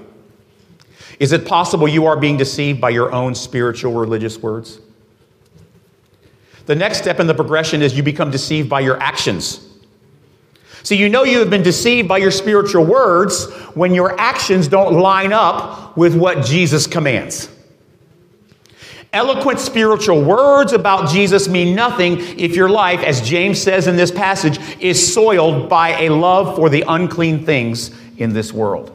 Is 1.18 1.32
it 1.32 1.46
possible 1.46 1.88
you 1.88 2.06
are 2.06 2.16
being 2.16 2.36
deceived 2.36 2.80
by 2.80 2.90
your 2.90 3.12
own 3.12 3.34
spiritual 3.34 3.92
religious 3.92 4.38
words? 4.38 4.80
The 6.66 6.74
next 6.74 6.98
step 6.98 7.20
in 7.20 7.26
the 7.26 7.34
progression 7.34 7.82
is 7.82 7.96
you 7.96 8.02
become 8.02 8.30
deceived 8.30 8.68
by 8.68 8.80
your 8.80 9.00
actions. 9.00 9.73
See, 10.84 10.96
you 10.96 11.08
know 11.08 11.24
you 11.24 11.38
have 11.38 11.48
been 11.48 11.62
deceived 11.62 12.08
by 12.08 12.18
your 12.18 12.30
spiritual 12.30 12.84
words 12.84 13.50
when 13.74 13.94
your 13.94 14.20
actions 14.20 14.68
don't 14.68 14.92
line 14.92 15.32
up 15.32 15.96
with 15.96 16.14
what 16.14 16.44
Jesus 16.44 16.86
commands. 16.86 17.48
Eloquent 19.14 19.60
spiritual 19.60 20.22
words 20.22 20.74
about 20.74 21.08
Jesus 21.08 21.48
mean 21.48 21.74
nothing 21.74 22.18
if 22.38 22.54
your 22.54 22.68
life, 22.68 23.00
as 23.00 23.22
James 23.22 23.62
says 23.62 23.86
in 23.86 23.96
this 23.96 24.10
passage, 24.10 24.58
is 24.78 25.14
soiled 25.14 25.70
by 25.70 26.02
a 26.02 26.10
love 26.10 26.54
for 26.54 26.68
the 26.68 26.84
unclean 26.86 27.46
things 27.46 27.90
in 28.18 28.34
this 28.34 28.52
world. 28.52 28.90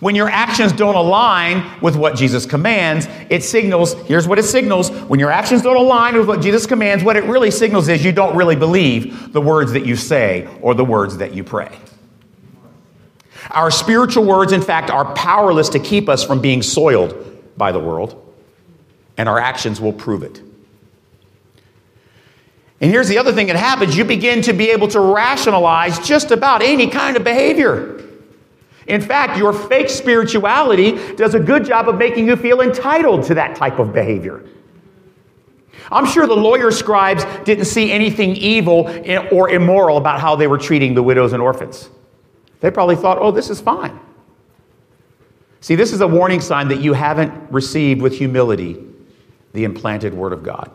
When 0.00 0.14
your 0.14 0.28
actions 0.28 0.72
don't 0.72 0.94
align 0.94 1.80
with 1.80 1.96
what 1.96 2.14
Jesus 2.14 2.46
commands, 2.46 3.08
it 3.30 3.42
signals 3.42 3.94
here's 4.02 4.28
what 4.28 4.38
it 4.38 4.44
signals. 4.44 4.90
When 4.90 5.18
your 5.18 5.30
actions 5.30 5.62
don't 5.62 5.76
align 5.76 6.16
with 6.16 6.28
what 6.28 6.40
Jesus 6.40 6.66
commands, 6.66 7.02
what 7.02 7.16
it 7.16 7.24
really 7.24 7.50
signals 7.50 7.88
is 7.88 8.04
you 8.04 8.12
don't 8.12 8.36
really 8.36 8.56
believe 8.56 9.32
the 9.32 9.40
words 9.40 9.72
that 9.72 9.84
you 9.84 9.96
say 9.96 10.48
or 10.62 10.74
the 10.74 10.84
words 10.84 11.16
that 11.18 11.34
you 11.34 11.42
pray. 11.42 11.76
Our 13.50 13.70
spiritual 13.70 14.24
words, 14.24 14.52
in 14.52 14.62
fact, 14.62 14.90
are 14.90 15.12
powerless 15.14 15.70
to 15.70 15.78
keep 15.78 16.08
us 16.08 16.22
from 16.22 16.40
being 16.40 16.62
soiled 16.62 17.56
by 17.56 17.72
the 17.72 17.80
world, 17.80 18.34
and 19.16 19.28
our 19.28 19.38
actions 19.38 19.80
will 19.80 19.92
prove 19.92 20.22
it. 20.22 20.40
And 22.80 22.90
here's 22.90 23.08
the 23.08 23.18
other 23.18 23.32
thing 23.32 23.48
that 23.48 23.56
happens 23.56 23.96
you 23.96 24.04
begin 24.04 24.42
to 24.42 24.52
be 24.52 24.70
able 24.70 24.86
to 24.88 25.00
rationalize 25.00 25.98
just 26.06 26.30
about 26.30 26.62
any 26.62 26.86
kind 26.86 27.16
of 27.16 27.24
behavior. 27.24 28.07
In 28.88 29.02
fact, 29.02 29.38
your 29.38 29.52
fake 29.52 29.90
spirituality 29.90 31.14
does 31.14 31.34
a 31.34 31.40
good 31.40 31.64
job 31.64 31.88
of 31.88 31.96
making 31.96 32.26
you 32.26 32.36
feel 32.36 32.62
entitled 32.62 33.22
to 33.24 33.34
that 33.34 33.54
type 33.54 33.78
of 33.78 33.92
behavior. 33.92 34.44
I'm 35.90 36.06
sure 36.06 36.26
the 36.26 36.36
lawyer 36.36 36.70
scribes 36.70 37.24
didn't 37.44 37.66
see 37.66 37.92
anything 37.92 38.34
evil 38.36 38.88
or 39.30 39.50
immoral 39.50 39.98
about 39.98 40.20
how 40.20 40.36
they 40.36 40.46
were 40.46 40.58
treating 40.58 40.94
the 40.94 41.02
widows 41.02 41.32
and 41.32 41.42
orphans. 41.42 41.90
They 42.60 42.70
probably 42.70 42.96
thought, 42.96 43.18
oh, 43.18 43.30
this 43.30 43.50
is 43.50 43.60
fine. 43.60 43.98
See, 45.60 45.74
this 45.74 45.92
is 45.92 46.00
a 46.00 46.08
warning 46.08 46.40
sign 46.40 46.68
that 46.68 46.80
you 46.80 46.92
haven't 46.92 47.32
received 47.50 48.00
with 48.00 48.14
humility 48.14 48.84
the 49.52 49.64
implanted 49.64 50.14
Word 50.14 50.32
of 50.32 50.42
God, 50.42 50.70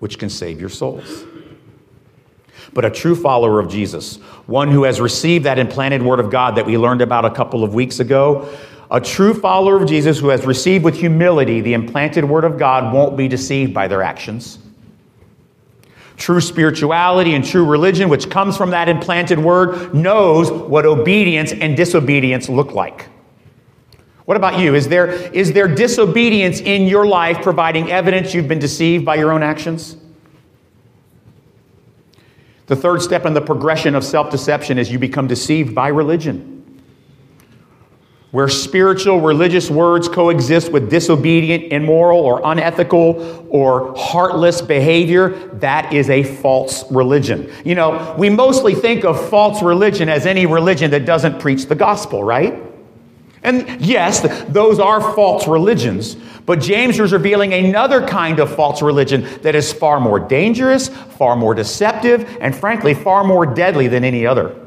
which 0.00 0.18
can 0.18 0.28
save 0.28 0.60
your 0.60 0.70
souls 0.70 1.24
but 2.74 2.84
a 2.84 2.90
true 2.90 3.14
follower 3.14 3.60
of 3.60 3.70
Jesus, 3.70 4.16
one 4.46 4.70
who 4.70 4.82
has 4.82 5.00
received 5.00 5.44
that 5.44 5.58
implanted 5.58 6.02
word 6.02 6.20
of 6.20 6.30
God 6.30 6.56
that 6.56 6.66
we 6.66 6.76
learned 6.76 7.00
about 7.00 7.24
a 7.24 7.30
couple 7.30 7.64
of 7.64 7.74
weeks 7.74 8.00
ago. 8.00 8.52
A 8.90 9.00
true 9.00 9.32
follower 9.32 9.80
of 9.82 9.88
Jesus 9.88 10.18
who 10.18 10.28
has 10.28 10.44
received 10.44 10.84
with 10.84 10.96
humility 10.96 11.60
the 11.60 11.74
implanted 11.74 12.24
word 12.24 12.44
of 12.44 12.58
God 12.58 12.92
won't 12.92 13.16
be 13.16 13.28
deceived 13.28 13.72
by 13.72 13.88
their 13.88 14.02
actions. 14.02 14.58
True 16.16 16.40
spirituality 16.40 17.34
and 17.34 17.44
true 17.44 17.64
religion, 17.64 18.08
which 18.08 18.30
comes 18.30 18.56
from 18.56 18.70
that 18.70 18.88
implanted 18.88 19.38
word, 19.38 19.94
knows 19.94 20.50
what 20.50 20.86
obedience 20.86 21.52
and 21.52 21.76
disobedience 21.76 22.48
look 22.48 22.72
like. 22.72 23.08
What 24.24 24.36
about 24.36 24.58
you? 24.58 24.74
Is 24.74 24.88
there, 24.88 25.08
is 25.08 25.52
there 25.52 25.68
disobedience 25.68 26.60
in 26.60 26.86
your 26.86 27.06
life 27.06 27.42
providing 27.42 27.90
evidence 27.90 28.32
you've 28.32 28.48
been 28.48 28.58
deceived 28.58 29.04
by 29.04 29.16
your 29.16 29.32
own 29.32 29.42
actions? 29.42 29.96
The 32.66 32.76
third 32.76 33.02
step 33.02 33.26
in 33.26 33.34
the 33.34 33.40
progression 33.40 33.94
of 33.94 34.04
self 34.04 34.30
deception 34.30 34.78
is 34.78 34.90
you 34.90 34.98
become 34.98 35.26
deceived 35.26 35.74
by 35.74 35.88
religion. 35.88 36.50
Where 38.30 38.48
spiritual, 38.48 39.20
religious 39.20 39.70
words 39.70 40.08
coexist 40.08 40.72
with 40.72 40.90
disobedient, 40.90 41.72
immoral, 41.72 42.18
or 42.18 42.40
unethical, 42.44 43.46
or 43.48 43.94
heartless 43.96 44.60
behavior, 44.60 45.28
that 45.60 45.92
is 45.92 46.10
a 46.10 46.24
false 46.24 46.90
religion. 46.90 47.52
You 47.64 47.76
know, 47.76 48.16
we 48.18 48.30
mostly 48.30 48.74
think 48.74 49.04
of 49.04 49.28
false 49.30 49.62
religion 49.62 50.08
as 50.08 50.26
any 50.26 50.46
religion 50.46 50.90
that 50.90 51.04
doesn't 51.04 51.38
preach 51.38 51.66
the 51.66 51.76
gospel, 51.76 52.24
right? 52.24 52.73
And 53.44 53.80
yes, 53.80 54.20
those 54.48 54.80
are 54.80 55.00
false 55.14 55.46
religions, 55.46 56.16
but 56.46 56.60
James 56.60 56.98
is 56.98 57.12
revealing 57.12 57.52
another 57.52 58.06
kind 58.06 58.40
of 58.40 58.54
false 58.54 58.80
religion 58.80 59.28
that 59.42 59.54
is 59.54 59.72
far 59.72 60.00
more 60.00 60.18
dangerous, 60.18 60.88
far 60.88 61.36
more 61.36 61.54
deceptive, 61.54 62.38
and 62.40 62.56
frankly, 62.56 62.94
far 62.94 63.22
more 63.22 63.44
deadly 63.44 63.86
than 63.86 64.02
any 64.02 64.26
other. 64.26 64.58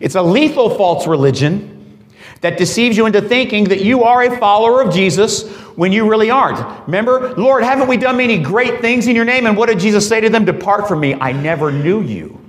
It's 0.00 0.16
a 0.16 0.22
lethal 0.22 0.76
false 0.76 1.06
religion 1.06 2.02
that 2.40 2.58
deceives 2.58 2.96
you 2.96 3.06
into 3.06 3.22
thinking 3.22 3.64
that 3.64 3.82
you 3.82 4.02
are 4.02 4.24
a 4.24 4.36
follower 4.38 4.82
of 4.82 4.92
Jesus 4.92 5.48
when 5.76 5.92
you 5.92 6.10
really 6.10 6.28
aren't. 6.28 6.58
Remember, 6.86 7.34
Lord, 7.36 7.62
haven't 7.62 7.86
we 7.86 7.96
done 7.96 8.16
many 8.16 8.36
great 8.36 8.80
things 8.80 9.06
in 9.06 9.14
your 9.14 9.24
name? 9.24 9.46
And 9.46 9.56
what 9.56 9.68
did 9.68 9.78
Jesus 9.78 10.08
say 10.08 10.20
to 10.20 10.28
them? 10.28 10.44
Depart 10.44 10.88
from 10.88 10.98
me, 10.98 11.14
I 11.14 11.30
never 11.30 11.70
knew 11.70 12.02
you. 12.02 12.40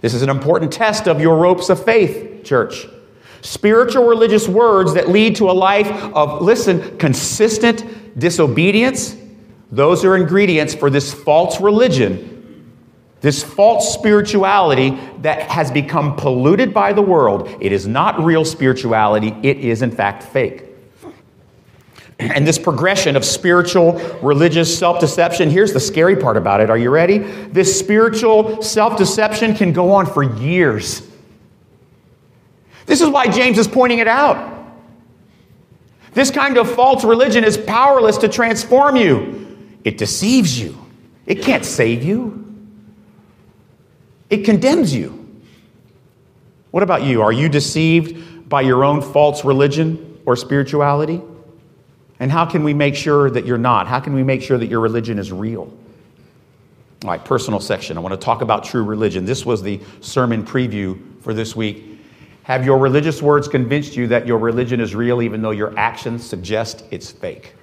This 0.00 0.12
is 0.12 0.22
an 0.22 0.30
important 0.30 0.72
test 0.72 1.06
of 1.06 1.20
your 1.20 1.36
ropes 1.36 1.70
of 1.70 1.84
faith, 1.84 2.29
church. 2.44 2.86
Spiritual 3.42 4.04
religious 4.04 4.46
words 4.46 4.94
that 4.94 5.08
lead 5.08 5.36
to 5.36 5.50
a 5.50 5.52
life 5.52 5.90
of, 6.14 6.42
listen, 6.42 6.98
consistent 6.98 8.18
disobedience, 8.18 9.16
those 9.72 10.04
are 10.04 10.16
ingredients 10.16 10.74
for 10.74 10.90
this 10.90 11.14
false 11.14 11.60
religion, 11.60 12.74
this 13.20 13.42
false 13.42 13.94
spirituality 13.94 14.98
that 15.20 15.42
has 15.42 15.70
become 15.70 16.16
polluted 16.16 16.74
by 16.74 16.92
the 16.92 17.02
world. 17.02 17.48
It 17.60 17.72
is 17.72 17.86
not 17.86 18.22
real 18.22 18.44
spirituality, 18.44 19.34
it 19.42 19.58
is, 19.58 19.82
in 19.82 19.90
fact, 19.90 20.22
fake. 20.22 20.64
And 22.18 22.46
this 22.46 22.58
progression 22.58 23.16
of 23.16 23.24
spiritual, 23.24 23.94
religious 24.20 24.76
self 24.78 25.00
deception, 25.00 25.48
here's 25.48 25.72
the 25.72 25.80
scary 25.80 26.16
part 26.16 26.36
about 26.36 26.60
it. 26.60 26.68
Are 26.68 26.76
you 26.76 26.90
ready? 26.90 27.18
This 27.18 27.78
spiritual 27.78 28.60
self 28.60 28.98
deception 28.98 29.54
can 29.54 29.72
go 29.72 29.90
on 29.92 30.04
for 30.04 30.22
years. 30.22 31.09
This 32.90 33.00
is 33.00 33.08
why 33.08 33.28
James 33.28 33.56
is 33.56 33.68
pointing 33.68 34.00
it 34.00 34.08
out. 34.08 34.66
This 36.12 36.32
kind 36.32 36.58
of 36.58 36.68
false 36.68 37.04
religion 37.04 37.44
is 37.44 37.56
powerless 37.56 38.18
to 38.18 38.28
transform 38.28 38.96
you, 38.96 39.56
it 39.84 39.96
deceives 39.96 40.58
you, 40.58 40.76
it 41.24 41.40
can't 41.40 41.64
save 41.64 42.02
you, 42.02 42.52
it 44.28 44.38
condemns 44.38 44.92
you. 44.92 45.24
What 46.72 46.82
about 46.82 47.04
you? 47.04 47.22
Are 47.22 47.30
you 47.30 47.48
deceived 47.48 48.48
by 48.48 48.62
your 48.62 48.82
own 48.82 49.00
false 49.02 49.44
religion 49.44 50.18
or 50.26 50.34
spirituality? 50.34 51.22
And 52.18 52.32
how 52.32 52.44
can 52.44 52.64
we 52.64 52.74
make 52.74 52.96
sure 52.96 53.30
that 53.30 53.46
you're 53.46 53.56
not? 53.56 53.86
How 53.86 54.00
can 54.00 54.14
we 54.14 54.24
make 54.24 54.42
sure 54.42 54.58
that 54.58 54.66
your 54.66 54.80
religion 54.80 55.20
is 55.20 55.30
real? 55.30 55.72
All 57.04 57.10
right, 57.10 57.24
personal 57.24 57.60
section. 57.60 57.96
I 57.96 58.00
want 58.00 58.14
to 58.14 58.24
talk 58.24 58.42
about 58.42 58.64
true 58.64 58.82
religion. 58.82 59.26
This 59.26 59.46
was 59.46 59.62
the 59.62 59.80
sermon 60.00 60.44
preview 60.44 60.98
for 61.22 61.32
this 61.32 61.54
week. 61.54 61.89
Have 62.50 62.66
your 62.66 62.78
religious 62.78 63.22
words 63.22 63.46
convinced 63.46 63.94
you 63.94 64.08
that 64.08 64.26
your 64.26 64.38
religion 64.38 64.80
is 64.80 64.92
real 64.92 65.22
even 65.22 65.40
though 65.40 65.52
your 65.52 65.72
actions 65.78 66.26
suggest 66.26 66.82
it's 66.90 67.08
fake? 67.08 67.54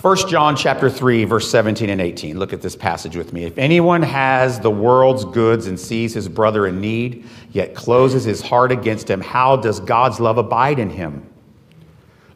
1 0.00 0.16
John 0.28 0.56
chapter 0.56 0.90
3 0.90 1.24
verse 1.24 1.48
17 1.48 1.88
and 1.88 2.00
18. 2.00 2.36
Look 2.36 2.52
at 2.52 2.60
this 2.60 2.74
passage 2.74 3.14
with 3.14 3.32
me. 3.32 3.44
If 3.44 3.56
anyone 3.58 4.02
has 4.02 4.58
the 4.58 4.72
world's 4.72 5.24
goods 5.24 5.68
and 5.68 5.78
sees 5.78 6.12
his 6.12 6.28
brother 6.28 6.66
in 6.66 6.80
need, 6.80 7.28
yet 7.52 7.76
closes 7.76 8.24
his 8.24 8.42
heart 8.42 8.72
against 8.72 9.08
him, 9.08 9.20
how 9.20 9.54
does 9.54 9.78
God's 9.78 10.18
love 10.18 10.36
abide 10.36 10.80
in 10.80 10.90
him? 10.90 11.24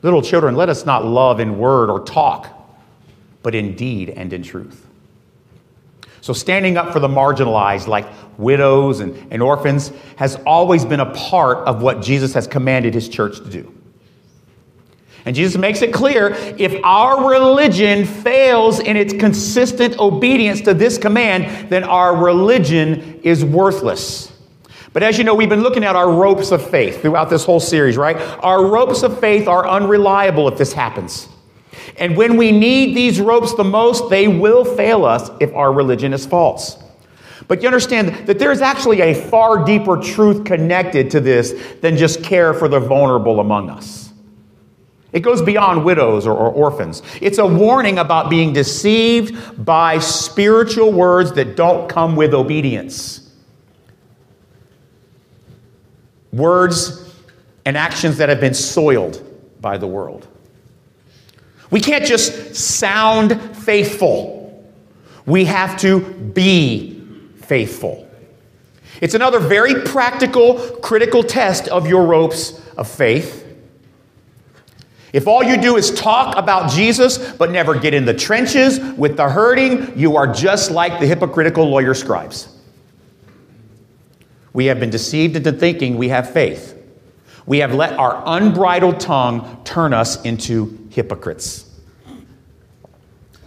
Little 0.02 0.23
children, 0.23 0.55
let 0.55 0.69
us 0.69 0.87
not 0.87 1.05
love 1.05 1.40
in 1.40 1.59
word 1.59 1.90
or 1.90 2.05
talk, 2.05 2.49
but 3.43 3.57
in 3.57 3.75
deed 3.75 4.11
and 4.11 4.33
in 4.33 4.45
truth. 4.45 4.88
So, 6.21 6.33
standing 6.33 6.77
up 6.77 6.93
for 6.93 7.01
the 7.01 7.09
marginalized, 7.09 7.87
like 7.87 8.07
widows 8.39 9.01
and, 9.01 9.33
and 9.33 9.43
orphans, 9.43 9.93
has 10.17 10.37
always 10.47 10.85
been 10.85 11.01
a 11.01 11.13
part 11.15 11.67
of 11.67 11.83
what 11.83 12.03
Jesus 12.03 12.35
has 12.35 12.47
commanded 12.47 12.95
his 12.95 13.09
church 13.09 13.39
to 13.39 13.49
do. 13.49 13.75
And 15.25 15.37
Jesus 15.37 15.59
makes 15.59 15.83
it 15.83 15.93
clear 15.93 16.31
if 16.59 16.75
our 16.85 17.29
religion 17.29 18.07
fails 18.07 18.81
in 18.81 18.97
its 18.97 19.13
consistent 19.13 19.99
obedience 19.99 20.63
to 20.63 20.75
this 20.75 20.97
command, 20.97 21.69
then 21.71 21.85
our 21.85 22.17
religion 22.17 23.21
is 23.23 23.45
worthless. 23.45 24.33
But 24.93 25.03
as 25.03 25.19
you 25.19 25.25
know, 25.25 25.35
we've 25.35 25.49
been 25.49 25.63
looking 25.63 25.85
at 25.85 25.97
our 25.97 26.11
ropes 26.11 26.51
of 26.51 26.69
faith 26.71 27.03
throughout 27.03 27.29
this 27.31 27.45
whole 27.45 27.61
series, 27.61 27.97
right? 27.97 28.17
Our 28.43 28.67
ropes 28.67 29.03
of 29.03 29.21
faith 29.21 29.47
are 29.49 29.69
unreliable 29.69 30.49
if 30.49 30.57
this 30.57 30.73
happens. 30.73 31.29
And 31.99 32.17
when 32.17 32.37
we 32.37 32.53
need 32.53 32.97
these 32.97 33.21
ropes 33.21 33.55
the 33.55 33.65
most, 33.65 34.11
they 34.11 34.29
will 34.29 34.65
fail 34.65 35.05
us 35.05 35.31
if 35.41 35.55
our 35.55 35.73
religion 35.73 36.13
is 36.13 36.27
false. 36.27 36.77
But 37.47 37.63
you 37.63 37.69
understand 37.69 38.27
that 38.27 38.39
there's 38.39 38.61
actually 38.61 39.01
a 39.01 39.15
far 39.15 39.65
deeper 39.65 39.97
truth 39.97 40.45
connected 40.45 41.11
to 41.13 41.21
this 41.21 41.55
than 41.81 41.97
just 41.97 42.23
care 42.23 42.53
for 42.53 42.69
the 42.69 42.79
vulnerable 42.79 43.41
among 43.41 43.71
us. 43.71 44.13
It 45.13 45.21
goes 45.21 45.41
beyond 45.41 45.85
widows 45.85 46.27
or, 46.27 46.37
or, 46.37 46.51
orphans. 46.51 47.03
It's 47.23 47.39
a 47.39 47.47
warning 47.47 47.99
about 47.99 48.29
being 48.29 48.53
deceived 48.53 49.65
by 49.65 50.01
spiritual 50.01 50.93
words 50.93 51.33
that 51.33 51.57
don't 51.57 51.89
come 51.89 52.15
with 52.15 52.35
obedience. 52.35 53.31
Words 56.31 57.15
and 57.65 57.77
actions 57.77 58.19
that 58.19 58.29
have 58.29 58.41
been 58.41 58.53
soiled 58.53 59.25
by 59.63 59.79
the 59.79 59.87
world. 59.87 60.29
We 61.71 61.81
can't 61.81 62.05
just 62.05 62.55
sound 62.55 63.41
faithful, 63.57 64.65
we 65.27 65.45
have 65.45 65.79
to 65.81 66.01
be 66.01 67.03
faithful. 67.43 68.09
It's 69.01 69.15
another 69.15 69.39
very 69.39 69.83
practical, 69.83 70.59
critical 70.79 71.23
test 71.23 71.69
of 71.69 71.87
your 71.87 72.05
ropes 72.07 72.61
of 72.77 72.89
faith. 72.89 73.45
If 75.13 75.27
all 75.27 75.43
you 75.43 75.57
do 75.57 75.77
is 75.77 75.91
talk 75.93 76.37
about 76.37 76.71
Jesus 76.71 77.33
but 77.35 77.51
never 77.51 77.79
get 77.79 77.95
in 77.95 78.05
the 78.05 78.15
trenches 78.15 78.79
with 78.97 79.17
the 79.17 79.29
hurting, 79.29 79.99
you 79.99 80.17
are 80.17 80.27
just 80.27 80.71
like 80.71 81.01
the 81.01 81.07
hypocritical 81.07 81.69
lawyer 81.69 81.95
scribes. 81.95 82.49
We 84.53 84.67
have 84.67 84.81
been 84.81 84.91
deceived 84.91 85.37
into 85.37 85.53
thinking 85.53 85.97
we 85.97 86.09
have 86.09 86.31
faith. 86.31 86.78
We 87.49 87.59
have 87.61 87.75
let 87.75 87.95
our 87.95 88.23
unbridled 88.26 89.00
tongue 89.00 89.62
turn 89.64 89.95
us 89.95 90.23
into 90.23 90.87
hypocrites. 90.90 91.64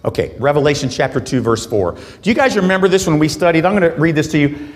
Okay, 0.03 0.36
Revelation 0.39 0.89
chapter 0.89 1.20
2, 1.20 1.39
verse 1.39 1.67
4. 1.67 1.91
Do 2.24 2.29
you 2.31 2.34
guys 2.34 2.55
remember 2.55 2.88
this 2.88 3.05
when 3.05 3.20
we 3.20 3.29
studied? 3.29 3.63
I'm 3.63 3.77
going 3.77 3.93
to 3.93 3.96
read 4.00 4.15
this 4.15 4.31
to 4.31 4.39
you. 4.39 4.70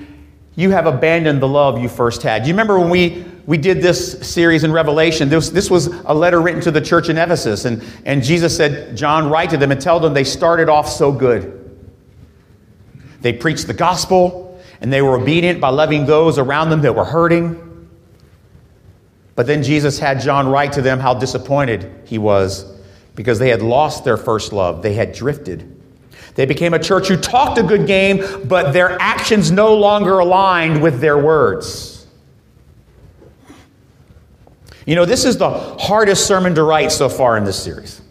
You 0.55 0.69
have 0.69 0.85
abandoned 0.85 1.41
the 1.41 1.47
love 1.47 1.79
you 1.79 1.89
first 1.89 2.21
had. 2.21 2.43
Do 2.43 2.49
you 2.49 2.53
remember 2.53 2.79
when 2.79 2.91
we, 2.91 3.25
we 3.47 3.57
did 3.57 3.81
this 3.81 4.31
series 4.31 4.63
in 4.63 4.71
Revelation? 4.71 5.27
This, 5.27 5.49
this 5.49 5.71
was 5.71 5.87
a 5.87 6.13
letter 6.13 6.39
written 6.39 6.61
to 6.61 6.69
the 6.69 6.79
church 6.79 7.09
in 7.09 7.17
Ephesus, 7.17 7.65
and, 7.65 7.83
and 8.05 8.23
Jesus 8.23 8.55
said, 8.55 8.95
John, 8.95 9.31
write 9.31 9.49
to 9.49 9.57
them 9.57 9.71
and 9.71 9.81
tell 9.81 9.99
them 9.99 10.13
they 10.13 10.23
started 10.23 10.69
off 10.69 10.87
so 10.87 11.11
good. 11.11 11.63
They 13.21 13.33
preached 13.33 13.65
the 13.65 13.73
gospel, 13.73 14.61
and 14.81 14.93
they 14.93 15.01
were 15.01 15.19
obedient 15.19 15.59
by 15.59 15.69
loving 15.69 16.05
those 16.05 16.37
around 16.37 16.69
them 16.69 16.81
that 16.83 16.95
were 16.95 17.05
hurting. 17.05 17.64
But 19.35 19.47
then 19.47 19.63
Jesus 19.63 19.99
had 19.99 20.21
John 20.21 20.47
write 20.47 20.71
to 20.73 20.81
them 20.81 20.99
how 20.99 21.13
disappointed 21.13 21.91
he 22.05 22.17
was 22.17 22.73
because 23.15 23.37
they 23.37 23.49
had 23.49 23.61
lost 23.61 24.03
their 24.03 24.17
first 24.17 24.53
love. 24.53 24.81
They 24.81 24.93
had 24.93 25.13
drifted. 25.13 25.71
They 26.35 26.45
became 26.45 26.73
a 26.73 26.79
church 26.79 27.07
who 27.07 27.17
talked 27.17 27.57
a 27.57 27.63
good 27.63 27.87
game, 27.87 28.47
but 28.47 28.71
their 28.71 28.97
actions 29.01 29.51
no 29.51 29.75
longer 29.75 30.19
aligned 30.19 30.81
with 30.81 30.99
their 30.99 31.17
words. 31.17 32.07
You 34.85 34.95
know, 34.95 35.05
this 35.05 35.25
is 35.25 35.37
the 35.37 35.49
hardest 35.49 36.27
sermon 36.27 36.55
to 36.55 36.63
write 36.63 36.91
so 36.91 37.09
far 37.09 37.37
in 37.37 37.43
this 37.43 37.61
series. 37.61 38.01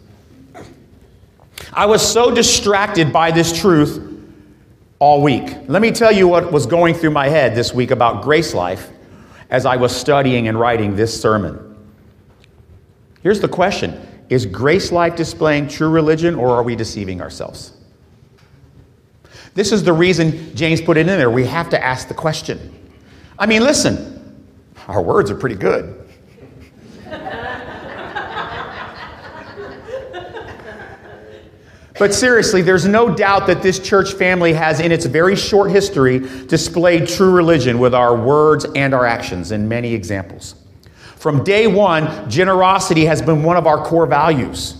I 1.71 1.85
was 1.85 2.01
so 2.01 2.33
distracted 2.33 3.13
by 3.13 3.31
this 3.31 3.57
truth 3.57 4.01
all 4.99 5.21
week. 5.21 5.55
Let 5.67 5.81
me 5.81 5.91
tell 5.91 6.11
you 6.11 6.27
what 6.27 6.51
was 6.51 6.65
going 6.65 6.95
through 6.95 7.11
my 7.11 7.29
head 7.29 7.55
this 7.55 7.73
week 7.73 7.91
about 7.91 8.23
grace 8.23 8.53
life 8.53 8.89
as 9.49 9.65
I 9.65 9.75
was 9.75 9.95
studying 9.95 10.47
and 10.47 10.59
writing 10.59 10.95
this 10.95 11.19
sermon. 11.19 11.77
Here's 13.21 13.39
the 13.39 13.47
question 13.47 14.01
is 14.29 14.45
grace 14.45 14.91
life 14.91 15.15
displaying 15.15 15.67
true 15.67 15.89
religion 15.89 16.35
or 16.35 16.49
are 16.49 16.63
we 16.63 16.75
deceiving 16.75 17.21
ourselves? 17.21 17.73
This 19.53 19.71
is 19.71 19.83
the 19.83 19.93
reason 19.93 20.55
James 20.55 20.81
put 20.81 20.97
it 20.97 21.01
in 21.01 21.07
there. 21.07 21.29
We 21.29 21.45
have 21.45 21.69
to 21.69 21.83
ask 21.83 22.07
the 22.07 22.13
question. 22.13 22.73
I 23.37 23.45
mean, 23.45 23.63
listen, 23.63 24.45
our 24.87 25.01
words 25.01 25.31
are 25.31 25.35
pretty 25.35 25.55
good. 25.55 26.04
But 31.97 32.13
seriously, 32.13 32.61
there's 32.61 32.85
no 32.85 33.13
doubt 33.13 33.47
that 33.47 33.61
this 33.61 33.79
church 33.79 34.13
family 34.13 34.51
has, 34.51 34.81
in 34.81 34.91
its 34.91 35.05
very 35.05 35.35
short 35.35 35.71
history, 35.71 36.19
displayed 36.47 37.07
true 37.07 37.31
religion 37.31 37.79
with 37.79 37.95
our 37.95 38.15
words 38.15 38.65
and 38.75 38.93
our 38.93 39.05
actions 39.05 39.51
in 39.51 39.69
many 39.69 39.93
examples. 39.93 40.55
From 41.15 41.43
day 41.43 41.67
one, 41.67 42.29
generosity 42.29 43.05
has 43.05 43.21
been 43.21 43.43
one 43.43 43.55
of 43.55 43.65
our 43.65 43.83
core 43.83 44.05
values. 44.05 44.75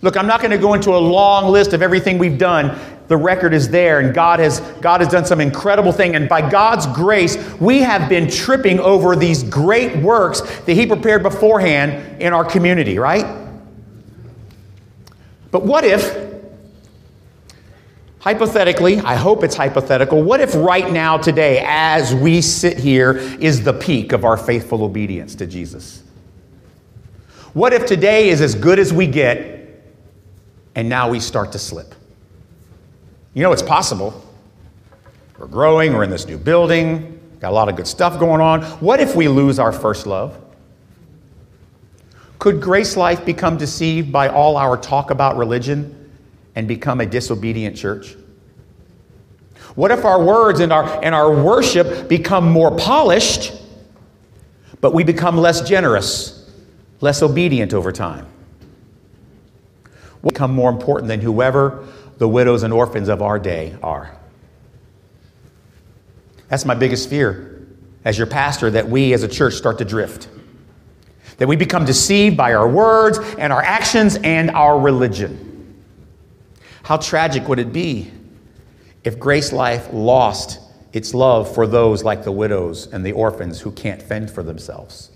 Look, 0.00 0.16
I'm 0.16 0.26
not 0.26 0.40
going 0.40 0.52
to 0.52 0.58
go 0.58 0.72
into 0.72 0.90
a 0.90 0.98
long 0.98 1.52
list 1.52 1.74
of 1.74 1.82
everything 1.82 2.16
we've 2.16 2.38
done. 2.38 2.78
The 3.08 3.16
record 3.16 3.52
is 3.52 3.68
there, 3.68 4.00
and 4.00 4.14
God 4.14 4.40
has, 4.40 4.60
God 4.80 5.02
has 5.02 5.10
done 5.10 5.26
some 5.26 5.42
incredible 5.42 5.92
thing. 5.92 6.16
And 6.16 6.30
by 6.30 6.48
God's 6.48 6.86
grace, 6.86 7.36
we 7.60 7.80
have 7.80 8.08
been 8.08 8.30
tripping 8.30 8.80
over 8.80 9.14
these 9.14 9.42
great 9.42 9.96
works 9.98 10.40
that 10.40 10.72
He 10.72 10.86
prepared 10.86 11.22
beforehand 11.22 12.22
in 12.22 12.32
our 12.32 12.44
community, 12.44 12.98
right? 12.98 13.26
But 15.50 15.64
what 15.64 15.84
if 15.84 16.33
Hypothetically, 18.24 19.00
I 19.00 19.16
hope 19.16 19.44
it's 19.44 19.54
hypothetical. 19.54 20.22
What 20.22 20.40
if 20.40 20.54
right 20.54 20.90
now, 20.90 21.18
today, 21.18 21.62
as 21.62 22.14
we 22.14 22.40
sit 22.40 22.78
here, 22.78 23.18
is 23.18 23.62
the 23.62 23.74
peak 23.74 24.12
of 24.12 24.24
our 24.24 24.38
faithful 24.38 24.82
obedience 24.82 25.34
to 25.34 25.46
Jesus? 25.46 26.02
What 27.52 27.74
if 27.74 27.84
today 27.84 28.30
is 28.30 28.40
as 28.40 28.54
good 28.54 28.78
as 28.78 28.94
we 28.94 29.06
get 29.06 29.84
and 30.74 30.88
now 30.88 31.10
we 31.10 31.20
start 31.20 31.52
to 31.52 31.58
slip? 31.58 31.94
You 33.34 33.42
know, 33.42 33.52
it's 33.52 33.60
possible. 33.60 34.24
We're 35.38 35.46
growing, 35.46 35.92
we're 35.92 36.04
in 36.04 36.08
this 36.08 36.26
new 36.26 36.38
building, 36.38 37.20
got 37.40 37.50
a 37.50 37.54
lot 37.54 37.68
of 37.68 37.76
good 37.76 37.86
stuff 37.86 38.18
going 38.18 38.40
on. 38.40 38.62
What 38.80 39.00
if 39.00 39.14
we 39.14 39.28
lose 39.28 39.58
our 39.58 39.70
first 39.70 40.06
love? 40.06 40.42
Could 42.38 42.62
Grace 42.62 42.96
Life 42.96 43.26
become 43.26 43.58
deceived 43.58 44.10
by 44.10 44.28
all 44.28 44.56
our 44.56 44.78
talk 44.78 45.10
about 45.10 45.36
religion 45.36 46.03
and 46.56 46.68
become 46.68 47.00
a 47.00 47.06
disobedient 47.06 47.76
church? 47.76 48.16
What 49.74 49.90
if 49.90 50.04
our 50.04 50.22
words 50.22 50.60
and 50.60 50.72
our, 50.72 51.04
and 51.04 51.14
our 51.14 51.32
worship 51.42 52.08
become 52.08 52.50
more 52.50 52.76
polished, 52.76 53.52
but 54.80 54.94
we 54.94 55.02
become 55.02 55.36
less 55.36 55.66
generous, 55.68 56.50
less 57.00 57.22
obedient 57.22 57.74
over 57.74 57.90
time? 57.90 58.26
We 60.22 60.30
become 60.30 60.52
more 60.52 60.70
important 60.70 61.08
than 61.08 61.20
whoever 61.20 61.86
the 62.18 62.28
widows 62.28 62.62
and 62.62 62.72
orphans 62.72 63.08
of 63.08 63.20
our 63.20 63.38
day 63.38 63.76
are. 63.82 64.16
That's 66.48 66.64
my 66.64 66.74
biggest 66.74 67.10
fear 67.10 67.66
as 68.04 68.16
your 68.16 68.26
pastor 68.26 68.70
that 68.70 68.88
we 68.88 69.12
as 69.12 69.22
a 69.22 69.28
church 69.28 69.54
start 69.54 69.78
to 69.78 69.84
drift. 69.84 70.28
That 71.38 71.48
we 71.48 71.56
become 71.56 71.84
deceived 71.84 72.36
by 72.36 72.54
our 72.54 72.68
words 72.68 73.18
and 73.38 73.52
our 73.52 73.62
actions 73.62 74.16
and 74.22 74.50
our 74.52 74.78
religion. 74.78 75.53
How 76.84 76.98
tragic 76.98 77.48
would 77.48 77.58
it 77.58 77.72
be 77.72 78.10
if 79.04 79.18
Grace 79.18 79.52
Life 79.52 79.88
lost 79.92 80.60
its 80.92 81.14
love 81.14 81.52
for 81.52 81.66
those 81.66 82.04
like 82.04 82.24
the 82.24 82.30
widows 82.30 82.86
and 82.92 83.04
the 83.04 83.12
orphans 83.12 83.60
who 83.60 83.72
can't 83.72 84.00
fend 84.00 84.30
for 84.30 84.42
themselves? 84.42 85.10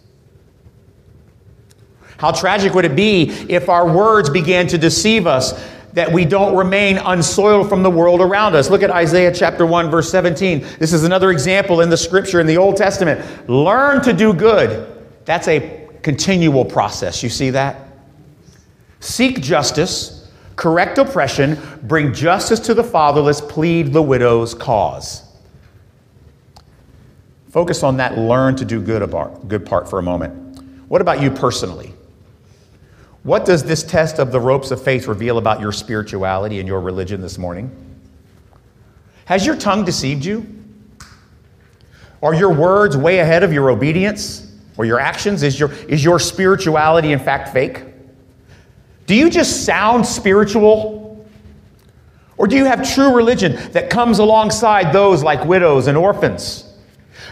How 2.16 2.32
tragic 2.32 2.74
would 2.74 2.86
it 2.86 2.96
be 2.96 3.30
if 3.48 3.68
our 3.68 3.86
words 3.86 4.30
began 4.30 4.66
to 4.68 4.78
deceive 4.78 5.26
us 5.26 5.52
that 5.92 6.10
we 6.10 6.24
don't 6.24 6.56
remain 6.56 6.96
unsoiled 6.98 7.68
from 7.68 7.82
the 7.82 7.90
world 7.90 8.22
around 8.22 8.56
us? 8.56 8.70
Look 8.70 8.82
at 8.82 8.90
Isaiah 8.90 9.32
chapter 9.32 9.66
1 9.66 9.90
verse 9.90 10.10
17. 10.10 10.66
This 10.78 10.94
is 10.94 11.04
another 11.04 11.30
example 11.30 11.82
in 11.82 11.90
the 11.90 11.96
scripture 11.98 12.40
in 12.40 12.46
the 12.46 12.56
Old 12.56 12.78
Testament. 12.78 13.48
Learn 13.48 14.02
to 14.02 14.14
do 14.14 14.32
good. 14.32 15.06
That's 15.26 15.48
a 15.48 15.86
continual 16.02 16.64
process. 16.64 17.22
You 17.22 17.28
see 17.28 17.50
that? 17.50 17.88
Seek 19.00 19.42
justice 19.42 20.17
correct 20.58 20.98
oppression, 20.98 21.56
bring 21.84 22.12
justice 22.12 22.58
to 22.58 22.74
the 22.74 22.82
fatherless, 22.82 23.40
plead 23.40 23.92
the 23.92 24.02
widow's 24.02 24.54
cause. 24.54 25.22
Focus 27.48 27.84
on 27.84 27.96
that 27.98 28.18
learn 28.18 28.56
to 28.56 28.64
do 28.64 28.82
good, 28.82 29.00
about, 29.00 29.46
good 29.46 29.64
part 29.64 29.88
for 29.88 30.00
a 30.00 30.02
moment. 30.02 30.60
What 30.88 31.00
about 31.00 31.22
you 31.22 31.30
personally? 31.30 31.94
What 33.22 33.44
does 33.44 33.62
this 33.62 33.84
test 33.84 34.18
of 34.18 34.32
the 34.32 34.40
ropes 34.40 34.72
of 34.72 34.82
faith 34.82 35.06
reveal 35.06 35.38
about 35.38 35.60
your 35.60 35.70
spirituality 35.70 36.58
and 36.58 36.66
your 36.66 36.80
religion 36.80 37.20
this 37.20 37.38
morning? 37.38 37.70
Has 39.26 39.46
your 39.46 39.56
tongue 39.56 39.84
deceived 39.84 40.24
you? 40.24 40.44
Are 42.20 42.34
your 42.34 42.52
words 42.52 42.96
way 42.96 43.20
ahead 43.20 43.44
of 43.44 43.52
your 43.52 43.70
obedience 43.70 44.52
or 44.76 44.84
your 44.84 44.98
actions? 44.98 45.44
Is 45.44 45.60
your, 45.60 45.72
is 45.84 46.02
your 46.02 46.18
spirituality, 46.18 47.12
in 47.12 47.20
fact, 47.20 47.52
fake? 47.52 47.84
Do 49.08 49.14
you 49.14 49.30
just 49.30 49.64
sound 49.64 50.04
spiritual? 50.04 51.26
Or 52.36 52.46
do 52.46 52.56
you 52.56 52.66
have 52.66 52.86
true 52.94 53.16
religion 53.16 53.56
that 53.72 53.88
comes 53.88 54.18
alongside 54.18 54.92
those 54.92 55.22
like 55.22 55.42
widows 55.46 55.86
and 55.86 55.96
orphans? 55.96 56.66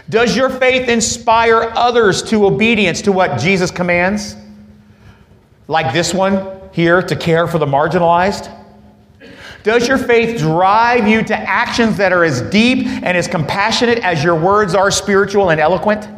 Does 0.09 0.35
your 0.35 0.49
faith 0.49 0.89
inspire 0.89 1.71
others 1.75 2.23
to 2.23 2.47
obedience 2.47 3.03
to 3.03 3.11
what 3.11 3.39
Jesus 3.39 3.69
commands? 3.69 4.35
Like 5.67 5.93
this 5.93 6.15
one 6.15 6.59
here, 6.71 7.03
to 7.03 7.15
care 7.15 7.45
for 7.45 7.59
the 7.59 7.67
marginalized? 7.67 8.51
Does 9.61 9.87
your 9.87 9.99
faith 9.99 10.39
drive 10.39 11.07
you 11.07 11.21
to 11.25 11.35
actions 11.37 11.95
that 11.97 12.11
are 12.11 12.23
as 12.23 12.41
deep 12.41 12.87
and 12.87 13.15
as 13.15 13.27
compassionate 13.27 13.99
as 13.99 14.23
your 14.23 14.35
words 14.35 14.73
are 14.73 14.89
spiritual 14.89 15.51
and 15.51 15.61
eloquent? 15.61 16.09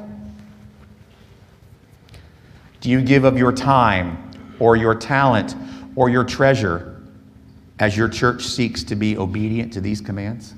Do 2.80 2.89
you 2.89 3.02
give 3.02 3.26
of 3.26 3.38
your 3.38 3.52
time 3.52 4.29
or 4.60 4.76
your 4.76 4.95
talent 4.95 5.56
or 5.95 6.10
your 6.10 6.24
treasure 6.24 7.02
as 7.80 7.95
your 7.95 8.10
church 8.10 8.45
seeks 8.45 8.84
to 8.84 8.95
be 8.95 9.17
obedient 9.17 9.74
to 9.74 9.82
these 9.82 10.02
commands? 10.02 10.54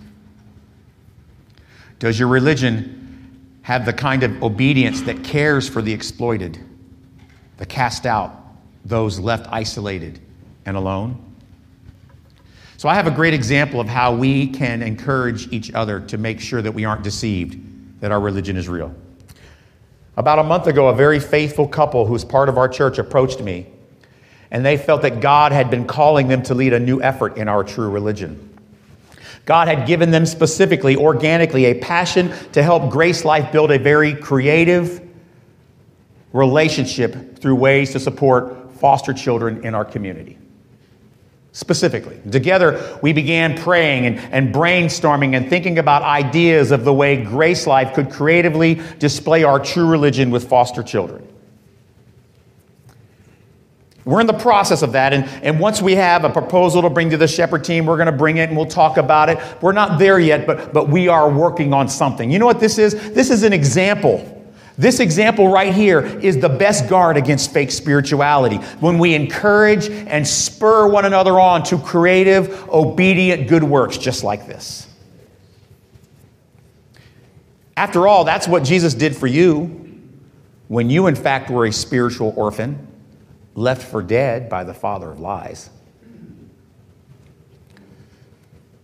Does 1.99 2.19
your 2.19 2.27
religion 2.27 3.59
have 3.61 3.85
the 3.85 3.93
kind 3.93 4.23
of 4.23 4.41
obedience 4.41 5.01
that 5.01 5.23
cares 5.23 5.69
for 5.69 5.81
the 5.81 5.93
exploited, 5.93 6.59
the 7.57 7.65
cast 7.65 8.05
out, 8.05 8.35
those 8.85 9.19
left 9.19 9.47
isolated 9.51 10.19
and 10.65 10.75
alone? 10.75 11.23
So 12.77 12.89
I 12.89 12.95
have 12.95 13.05
a 13.05 13.11
great 13.11 13.35
example 13.35 13.79
of 13.79 13.87
how 13.87 14.15
we 14.15 14.47
can 14.47 14.81
encourage 14.81 15.53
each 15.53 15.71
other 15.73 15.99
to 15.99 16.17
make 16.17 16.39
sure 16.39 16.63
that 16.63 16.71
we 16.71 16.83
aren't 16.85 17.03
deceived 17.03 18.01
that 18.01 18.11
our 18.11 18.19
religion 18.19 18.57
is 18.57 18.67
real. 18.67 18.91
About 20.17 20.39
a 20.39 20.43
month 20.43 20.65
ago, 20.65 20.87
a 20.87 20.95
very 20.95 21.19
faithful 21.19 21.67
couple 21.67 22.07
who's 22.07 22.25
part 22.25 22.49
of 22.49 22.57
our 22.57 22.67
church 22.67 22.97
approached 22.97 23.39
me, 23.41 23.67
and 24.51 24.65
they 24.65 24.77
felt 24.77 25.01
that 25.03 25.21
God 25.21 25.51
had 25.51 25.71
been 25.71 25.85
calling 25.85 26.27
them 26.27 26.43
to 26.43 26.53
lead 26.53 26.73
a 26.73 26.79
new 26.79 27.01
effort 27.01 27.37
in 27.37 27.47
our 27.47 27.63
true 27.63 27.89
religion. 27.89 28.49
God 29.45 29.67
had 29.67 29.87
given 29.87 30.11
them 30.11 30.25
specifically, 30.25 30.95
organically, 30.95 31.65
a 31.65 31.73
passion 31.75 32.31
to 32.51 32.61
help 32.61 32.91
Grace 32.91 33.25
Life 33.25 33.51
build 33.51 33.71
a 33.71 33.79
very 33.79 34.13
creative 34.13 35.01
relationship 36.33 37.39
through 37.39 37.55
ways 37.55 37.91
to 37.91 37.99
support 37.99 38.71
foster 38.73 39.13
children 39.13 39.65
in 39.65 39.73
our 39.73 39.85
community 39.85 40.37
specifically. 41.53 42.19
Together, 42.31 42.97
we 43.01 43.13
began 43.13 43.57
praying 43.57 44.05
and, 44.05 44.19
and 44.33 44.53
brainstorming 44.53 45.35
and 45.35 45.49
thinking 45.49 45.79
about 45.79 46.01
ideas 46.01 46.71
of 46.71 46.85
the 46.85 46.93
way 46.93 47.21
Grace 47.23 47.67
Life 47.67 47.93
could 47.93 48.09
creatively 48.09 48.81
display 48.99 49.43
our 49.43 49.59
true 49.59 49.87
religion 49.87 50.31
with 50.31 50.47
foster 50.47 50.81
children. 50.81 51.27
We're 54.03 54.21
in 54.21 54.27
the 54.27 54.33
process 54.33 54.81
of 54.81 54.93
that, 54.93 55.13
and, 55.13 55.25
and 55.43 55.59
once 55.59 55.81
we 55.81 55.95
have 55.95 56.23
a 56.23 56.29
proposal 56.29 56.81
to 56.81 56.89
bring 56.89 57.11
to 57.11 57.17
the 57.17 57.27
Shepherd 57.27 57.63
team, 57.63 57.85
we're 57.85 57.97
going 57.97 58.07
to 58.07 58.11
bring 58.11 58.37
it 58.37 58.49
and 58.49 58.57
we'll 58.57 58.65
talk 58.65 58.97
about 58.97 59.29
it. 59.29 59.37
We're 59.61 59.73
not 59.73 59.99
there 59.99 60.19
yet, 60.19 60.47
but, 60.47 60.73
but 60.73 60.89
we 60.89 61.07
are 61.07 61.29
working 61.29 61.73
on 61.73 61.87
something. 61.87 62.31
You 62.31 62.39
know 62.39 62.47
what 62.47 62.59
this 62.59 62.77
is? 62.77 62.93
This 63.13 63.29
is 63.29 63.43
an 63.43 63.53
example 63.53 64.41
this 64.81 64.99
example 64.99 65.47
right 65.47 65.73
here 65.73 66.01
is 66.01 66.39
the 66.39 66.49
best 66.49 66.89
guard 66.89 67.15
against 67.15 67.53
fake 67.53 67.69
spirituality. 67.69 68.57
When 68.79 68.97
we 68.97 69.13
encourage 69.13 69.89
and 69.89 70.27
spur 70.27 70.87
one 70.87 71.05
another 71.05 71.39
on 71.39 71.61
to 71.65 71.77
creative, 71.77 72.67
obedient 72.69 73.47
good 73.47 73.63
works 73.63 73.97
just 73.97 74.23
like 74.23 74.47
this. 74.47 74.87
After 77.77 78.07
all, 78.07 78.23
that's 78.23 78.47
what 78.47 78.63
Jesus 78.63 78.93
did 78.93 79.15
for 79.15 79.27
you 79.27 79.77
when 80.67 80.89
you, 80.89 81.07
in 81.07 81.15
fact, 81.15 81.51
were 81.51 81.65
a 81.65 81.71
spiritual 81.71 82.33
orphan, 82.35 82.87
left 83.55 83.83
for 83.83 84.01
dead 84.01 84.49
by 84.49 84.63
the 84.63 84.73
father 84.73 85.11
of 85.11 85.19
lies. 85.19 85.69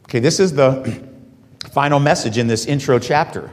Okay, 0.06 0.20
this 0.20 0.40
is 0.40 0.54
the 0.54 1.08
final 1.72 2.00
message 2.00 2.38
in 2.38 2.48
this 2.48 2.66
intro 2.66 3.00
chapter. 3.00 3.52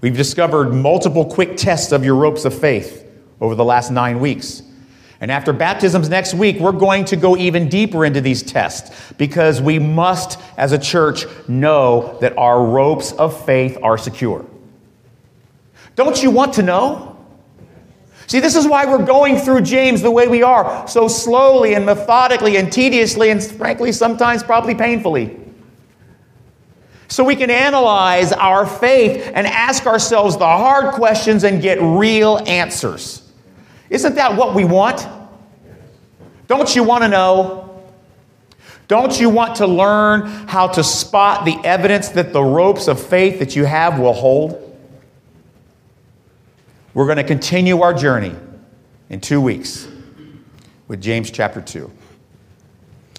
We've 0.00 0.16
discovered 0.16 0.72
multiple 0.72 1.24
quick 1.24 1.56
tests 1.56 1.92
of 1.92 2.04
your 2.04 2.16
ropes 2.16 2.44
of 2.44 2.58
faith 2.58 3.06
over 3.40 3.54
the 3.54 3.64
last 3.64 3.90
nine 3.90 4.20
weeks. 4.20 4.62
And 5.20 5.30
after 5.30 5.52
baptisms 5.52 6.10
next 6.10 6.34
week, 6.34 6.58
we're 6.60 6.72
going 6.72 7.06
to 7.06 7.16
go 7.16 7.36
even 7.36 7.68
deeper 7.68 8.04
into 8.04 8.20
these 8.20 8.42
tests 8.42 9.12
because 9.14 9.62
we 9.62 9.78
must, 9.78 10.38
as 10.58 10.72
a 10.72 10.78
church, 10.78 11.24
know 11.48 12.18
that 12.20 12.36
our 12.36 12.64
ropes 12.64 13.12
of 13.12 13.44
faith 13.46 13.78
are 13.82 13.96
secure. 13.96 14.44
Don't 15.94 16.22
you 16.22 16.30
want 16.30 16.52
to 16.54 16.62
know? 16.62 17.15
See, 18.26 18.40
this 18.40 18.56
is 18.56 18.66
why 18.66 18.86
we're 18.86 19.04
going 19.04 19.36
through 19.36 19.60
James 19.60 20.02
the 20.02 20.10
way 20.10 20.26
we 20.26 20.42
are, 20.42 20.86
so 20.88 21.06
slowly 21.06 21.74
and 21.74 21.86
methodically 21.86 22.56
and 22.56 22.72
tediously 22.72 23.30
and 23.30 23.42
frankly, 23.42 23.92
sometimes 23.92 24.42
probably 24.42 24.74
painfully. 24.74 25.38
So 27.08 27.22
we 27.22 27.36
can 27.36 27.50
analyze 27.50 28.32
our 28.32 28.66
faith 28.66 29.30
and 29.32 29.46
ask 29.46 29.86
ourselves 29.86 30.36
the 30.36 30.44
hard 30.44 30.94
questions 30.94 31.44
and 31.44 31.62
get 31.62 31.78
real 31.80 32.42
answers. 32.46 33.22
Isn't 33.90 34.16
that 34.16 34.36
what 34.36 34.54
we 34.54 34.64
want? 34.64 35.06
Don't 36.48 36.74
you 36.74 36.82
want 36.82 37.04
to 37.04 37.08
know? 37.08 37.62
Don't 38.88 39.20
you 39.20 39.30
want 39.30 39.56
to 39.56 39.68
learn 39.68 40.26
how 40.26 40.66
to 40.68 40.82
spot 40.82 41.44
the 41.44 41.56
evidence 41.64 42.08
that 42.10 42.32
the 42.32 42.42
ropes 42.42 42.88
of 42.88 43.00
faith 43.00 43.38
that 43.38 43.54
you 43.54 43.64
have 43.64 44.00
will 44.00 44.12
hold? 44.12 44.65
We're 46.96 47.04
going 47.04 47.18
to 47.18 47.24
continue 47.24 47.82
our 47.82 47.92
journey 47.92 48.34
in 49.10 49.20
two 49.20 49.38
weeks 49.38 49.86
with 50.88 51.02
James 51.02 51.30
chapter 51.30 51.60
2. 51.60 51.92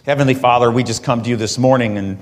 Heavenly 0.03 0.33
Father, 0.33 0.71
we 0.71 0.83
just 0.83 1.03
come 1.03 1.21
to 1.21 1.29
you 1.29 1.35
this 1.35 1.59
morning 1.59 1.99
and 1.99 2.17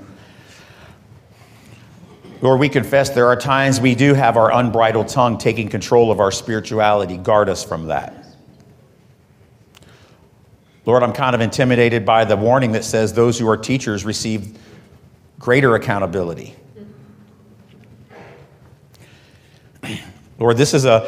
Lord, 2.42 2.60
we 2.60 2.68
confess 2.68 3.08
there 3.08 3.28
are 3.28 3.36
times 3.36 3.80
we 3.80 3.94
do 3.94 4.12
have 4.12 4.36
our 4.36 4.52
unbridled 4.52 5.08
tongue 5.08 5.38
taking 5.38 5.70
control 5.70 6.12
of 6.12 6.20
our 6.20 6.30
spirituality. 6.30 7.16
Guard 7.16 7.48
us 7.48 7.64
from 7.64 7.86
that. 7.86 8.26
Lord, 10.84 11.02
I'm 11.02 11.14
kind 11.14 11.34
of 11.34 11.40
intimidated 11.40 12.04
by 12.04 12.26
the 12.26 12.36
warning 12.36 12.72
that 12.72 12.84
says 12.84 13.14
those 13.14 13.38
who 13.38 13.48
are 13.48 13.56
teachers 13.56 14.04
receive 14.04 14.58
greater 15.38 15.74
accountability. 15.74 16.54
Lord, 20.38 20.58
this 20.58 20.74
is 20.74 20.84
an 20.84 21.00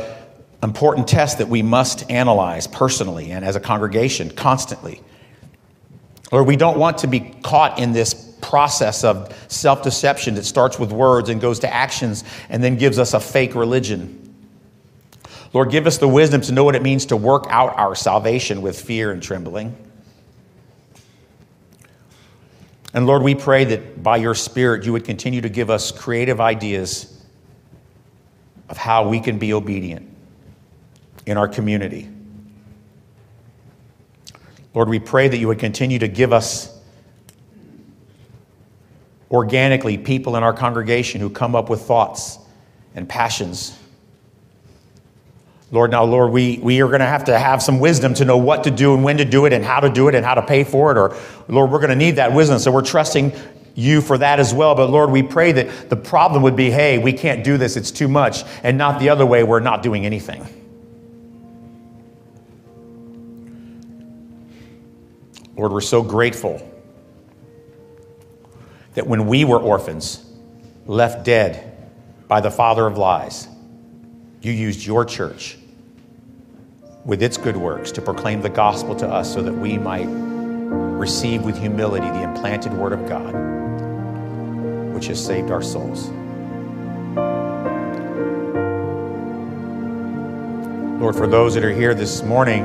important 0.63 1.07
test 1.07 1.39
that 1.39 1.49
we 1.49 1.63
must 1.63 2.11
analyze 2.11 2.67
personally 2.67 3.31
and 3.31 3.45
as 3.45 3.57
a 3.57 3.61
congregation 3.61 4.31
constantly. 4.31 5.01
Lord, 6.33 6.47
we 6.47 6.57
don't 6.57 6.79
want 6.79 6.99
to 6.99 7.07
be 7.07 7.21
caught 7.21 7.79
in 7.79 7.93
this 7.93 8.15
process 8.41 9.05
of 9.05 9.35
self 9.49 9.83
deception 9.83 10.35
that 10.35 10.45
starts 10.45 10.79
with 10.79 10.93
words 10.93 11.29
and 11.29 11.41
goes 11.41 11.61
to 11.61 11.73
actions 11.73 12.25
and 12.49 12.63
then 12.63 12.77
gives 12.77 12.99
us 12.99 13.15
a 13.15 13.21
fake 13.21 13.55
religion. 13.55 14.25
Lord, 15.55 15.71
give 15.71 15.87
us 15.87 15.97
the 15.99 16.09
wisdom 16.09 16.41
to 16.43 16.53
know 16.53 16.65
what 16.65 16.75
it 16.75 16.83
means 16.83 17.07
to 17.07 17.17
work 17.17 17.47
out 17.49 17.79
our 17.79 17.95
salvation 17.95 18.61
with 18.61 18.79
fear 18.79 19.13
and 19.13 19.23
trembling. 19.23 19.77
And 22.93 23.07
Lord, 23.07 23.23
we 23.23 23.35
pray 23.35 23.65
that 23.65 24.03
by 24.03 24.17
your 24.17 24.35
Spirit 24.35 24.85
you 24.85 24.93
would 24.93 25.05
continue 25.05 25.41
to 25.41 25.49
give 25.49 25.71
us 25.71 25.93
creative 25.93 26.41
ideas 26.41 27.25
of 28.69 28.77
how 28.77 29.09
we 29.09 29.21
can 29.21 29.39
be 29.39 29.55
obedient 29.55 30.18
in 31.29 31.37
our 31.37 31.49
community. 31.49 32.09
Lord, 34.75 34.89
we 34.89 34.99
pray 34.99 35.29
that 35.29 35.39
you 35.39 35.49
would 35.49 35.59
continue 35.59 35.99
to 35.99 36.09
give 36.09 36.33
us 36.33 36.75
organically 39.31 39.99
people 39.99 40.37
in 40.37 40.43
our 40.43 40.53
congregation 40.53 41.21
who 41.21 41.31
come 41.31 41.55
up 41.55 41.69
with 41.69 41.83
thoughts 41.83 42.39
and 42.95 43.09
passions. 43.09 43.79
Lord, 45.71 45.91
now, 45.91 46.05
Lord, 46.05 46.33
we, 46.33 46.59
we 46.63 46.81
are 46.81 46.87
going 46.87 47.01
to 47.01 47.07
have 47.07 47.25
to 47.25 47.39
have 47.39 47.63
some 47.63 47.79
wisdom 47.79 48.15
to 48.15 48.25
know 48.25 48.39
what 48.39 48.65
to 48.65 48.71
do 48.71 48.95
and 48.95 49.05
when 49.05 49.19
to 49.19 49.25
do 49.27 49.45
it 49.45 49.53
and 49.53 49.63
how 49.63 49.81
to 49.81 49.91
do 49.91 50.09
it 50.09 50.15
and 50.15 50.25
how 50.25 50.35
to 50.35 50.43
pay 50.43 50.65
for 50.65 50.91
it. 50.93 50.97
Or, 50.97 51.15
Lord, 51.49 51.71
we're 51.71 51.79
going 51.79 51.91
to 51.91 51.97
need 51.97 52.17
that 52.17 52.33
wisdom. 52.33 52.59
So 52.59 52.73
we're 52.73 52.81
trusting 52.81 53.33
you 53.75 54.01
for 54.01 54.17
that 54.17 54.41
as 54.41 54.55
well. 54.55 54.75
But 54.75 54.91
Lord, 54.91 55.11
we 55.11 55.23
pray 55.23 55.53
that 55.53 55.91
the 55.91 55.97
problem 55.97 56.43
would 56.43 56.57
be 56.57 56.71
hey, 56.71 56.99
we 56.99 57.13
can't 57.13 57.45
do 57.45 57.59
this, 57.59 57.77
it's 57.77 57.91
too 57.91 58.09
much, 58.09 58.45
and 58.63 58.79
not 58.79 58.99
the 58.99 59.11
other 59.11 59.27
way, 59.27 59.45
we're 59.45 59.61
not 59.61 59.83
doing 59.83 60.07
anything. 60.07 60.47
Lord, 65.59 65.73
we're 65.73 65.81
so 65.81 66.03
grateful 66.03 66.63
that 68.95 69.09
when 69.09 69.27
we 69.27 69.45
were 69.45 69.59
orphans, 69.59 70.25
left 70.87 71.25
dead 71.25 71.91
by 72.29 72.41
the 72.41 72.51
father 72.51 72.87
of 72.87 72.97
lies, 72.97 73.49
you 74.41 74.53
used 74.53 74.87
your 74.87 75.05
church 75.05 75.59
with 77.05 77.25
its 77.25 77.37
good 77.37 77.57
works 77.57 77.91
to 77.93 78.01
proclaim 78.01 78.41
the 78.41 78.49
gospel 78.49 78.95
to 78.95 79.09
us 79.09 79.33
so 79.35 79.43
that 79.43 79.53
we 79.53 79.77
might 79.77 80.07
receive 80.07 81.43
with 81.43 81.59
humility 81.59 82.07
the 82.07 82.23
implanted 82.23 82.73
word 82.73 82.93
of 82.93 83.09
God, 83.09 83.35
which 84.95 85.07
has 85.09 85.25
saved 85.25 85.51
our 85.51 85.63
souls. 85.63 86.09
Lord, 91.01 91.17
for 91.17 91.27
those 91.27 91.55
that 91.55 91.65
are 91.65 91.73
here 91.73 91.95
this 91.95 92.23
morning 92.23 92.65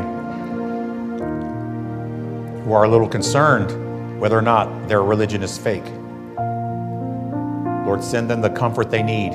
who 2.63 2.73
are 2.73 2.83
a 2.85 2.89
little 2.89 3.07
concerned 3.07 4.19
whether 4.19 4.37
or 4.37 4.41
not 4.41 4.87
their 4.87 5.03
religion 5.03 5.43
is 5.43 5.57
fake, 5.57 5.83
Lord, 7.85 8.03
send 8.03 8.29
them 8.29 8.41
the 8.41 8.49
comfort 8.49 8.89
they 8.89 9.03
need. 9.03 9.33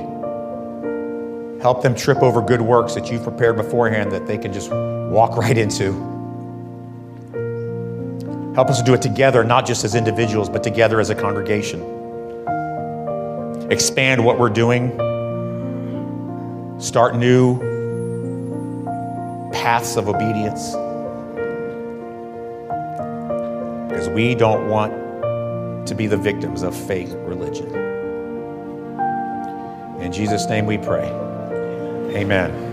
Help 1.60 1.82
them 1.82 1.94
trip 1.94 2.22
over 2.22 2.40
good 2.40 2.62
works 2.62 2.94
that 2.94 3.10
you've 3.10 3.22
prepared 3.22 3.56
beforehand 3.56 4.10
that 4.12 4.26
they 4.26 4.38
can 4.38 4.52
just 4.52 4.70
walk 4.70 5.36
right 5.36 5.58
into. 5.58 5.92
Help 8.54 8.70
us 8.70 8.78
to 8.78 8.84
do 8.84 8.94
it 8.94 9.02
together, 9.02 9.44
not 9.44 9.66
just 9.66 9.84
as 9.84 9.94
individuals, 9.94 10.48
but 10.48 10.62
together 10.64 10.98
as 10.98 11.10
a 11.10 11.14
congregation. 11.14 11.80
Expand 13.70 14.24
what 14.24 14.38
we're 14.38 14.48
doing, 14.48 14.90
start 16.80 17.14
new 17.14 17.58
paths 19.52 19.96
of 19.96 20.08
obedience. 20.08 20.74
We 24.18 24.34
don't 24.34 24.68
want 24.68 24.92
to 25.86 25.94
be 25.94 26.08
the 26.08 26.16
victims 26.16 26.62
of 26.62 26.74
fake 26.74 27.06
religion. 27.18 27.72
In 30.00 30.10
Jesus' 30.10 30.48
name 30.48 30.66
we 30.66 30.76
pray. 30.76 31.08
Amen. 32.16 32.67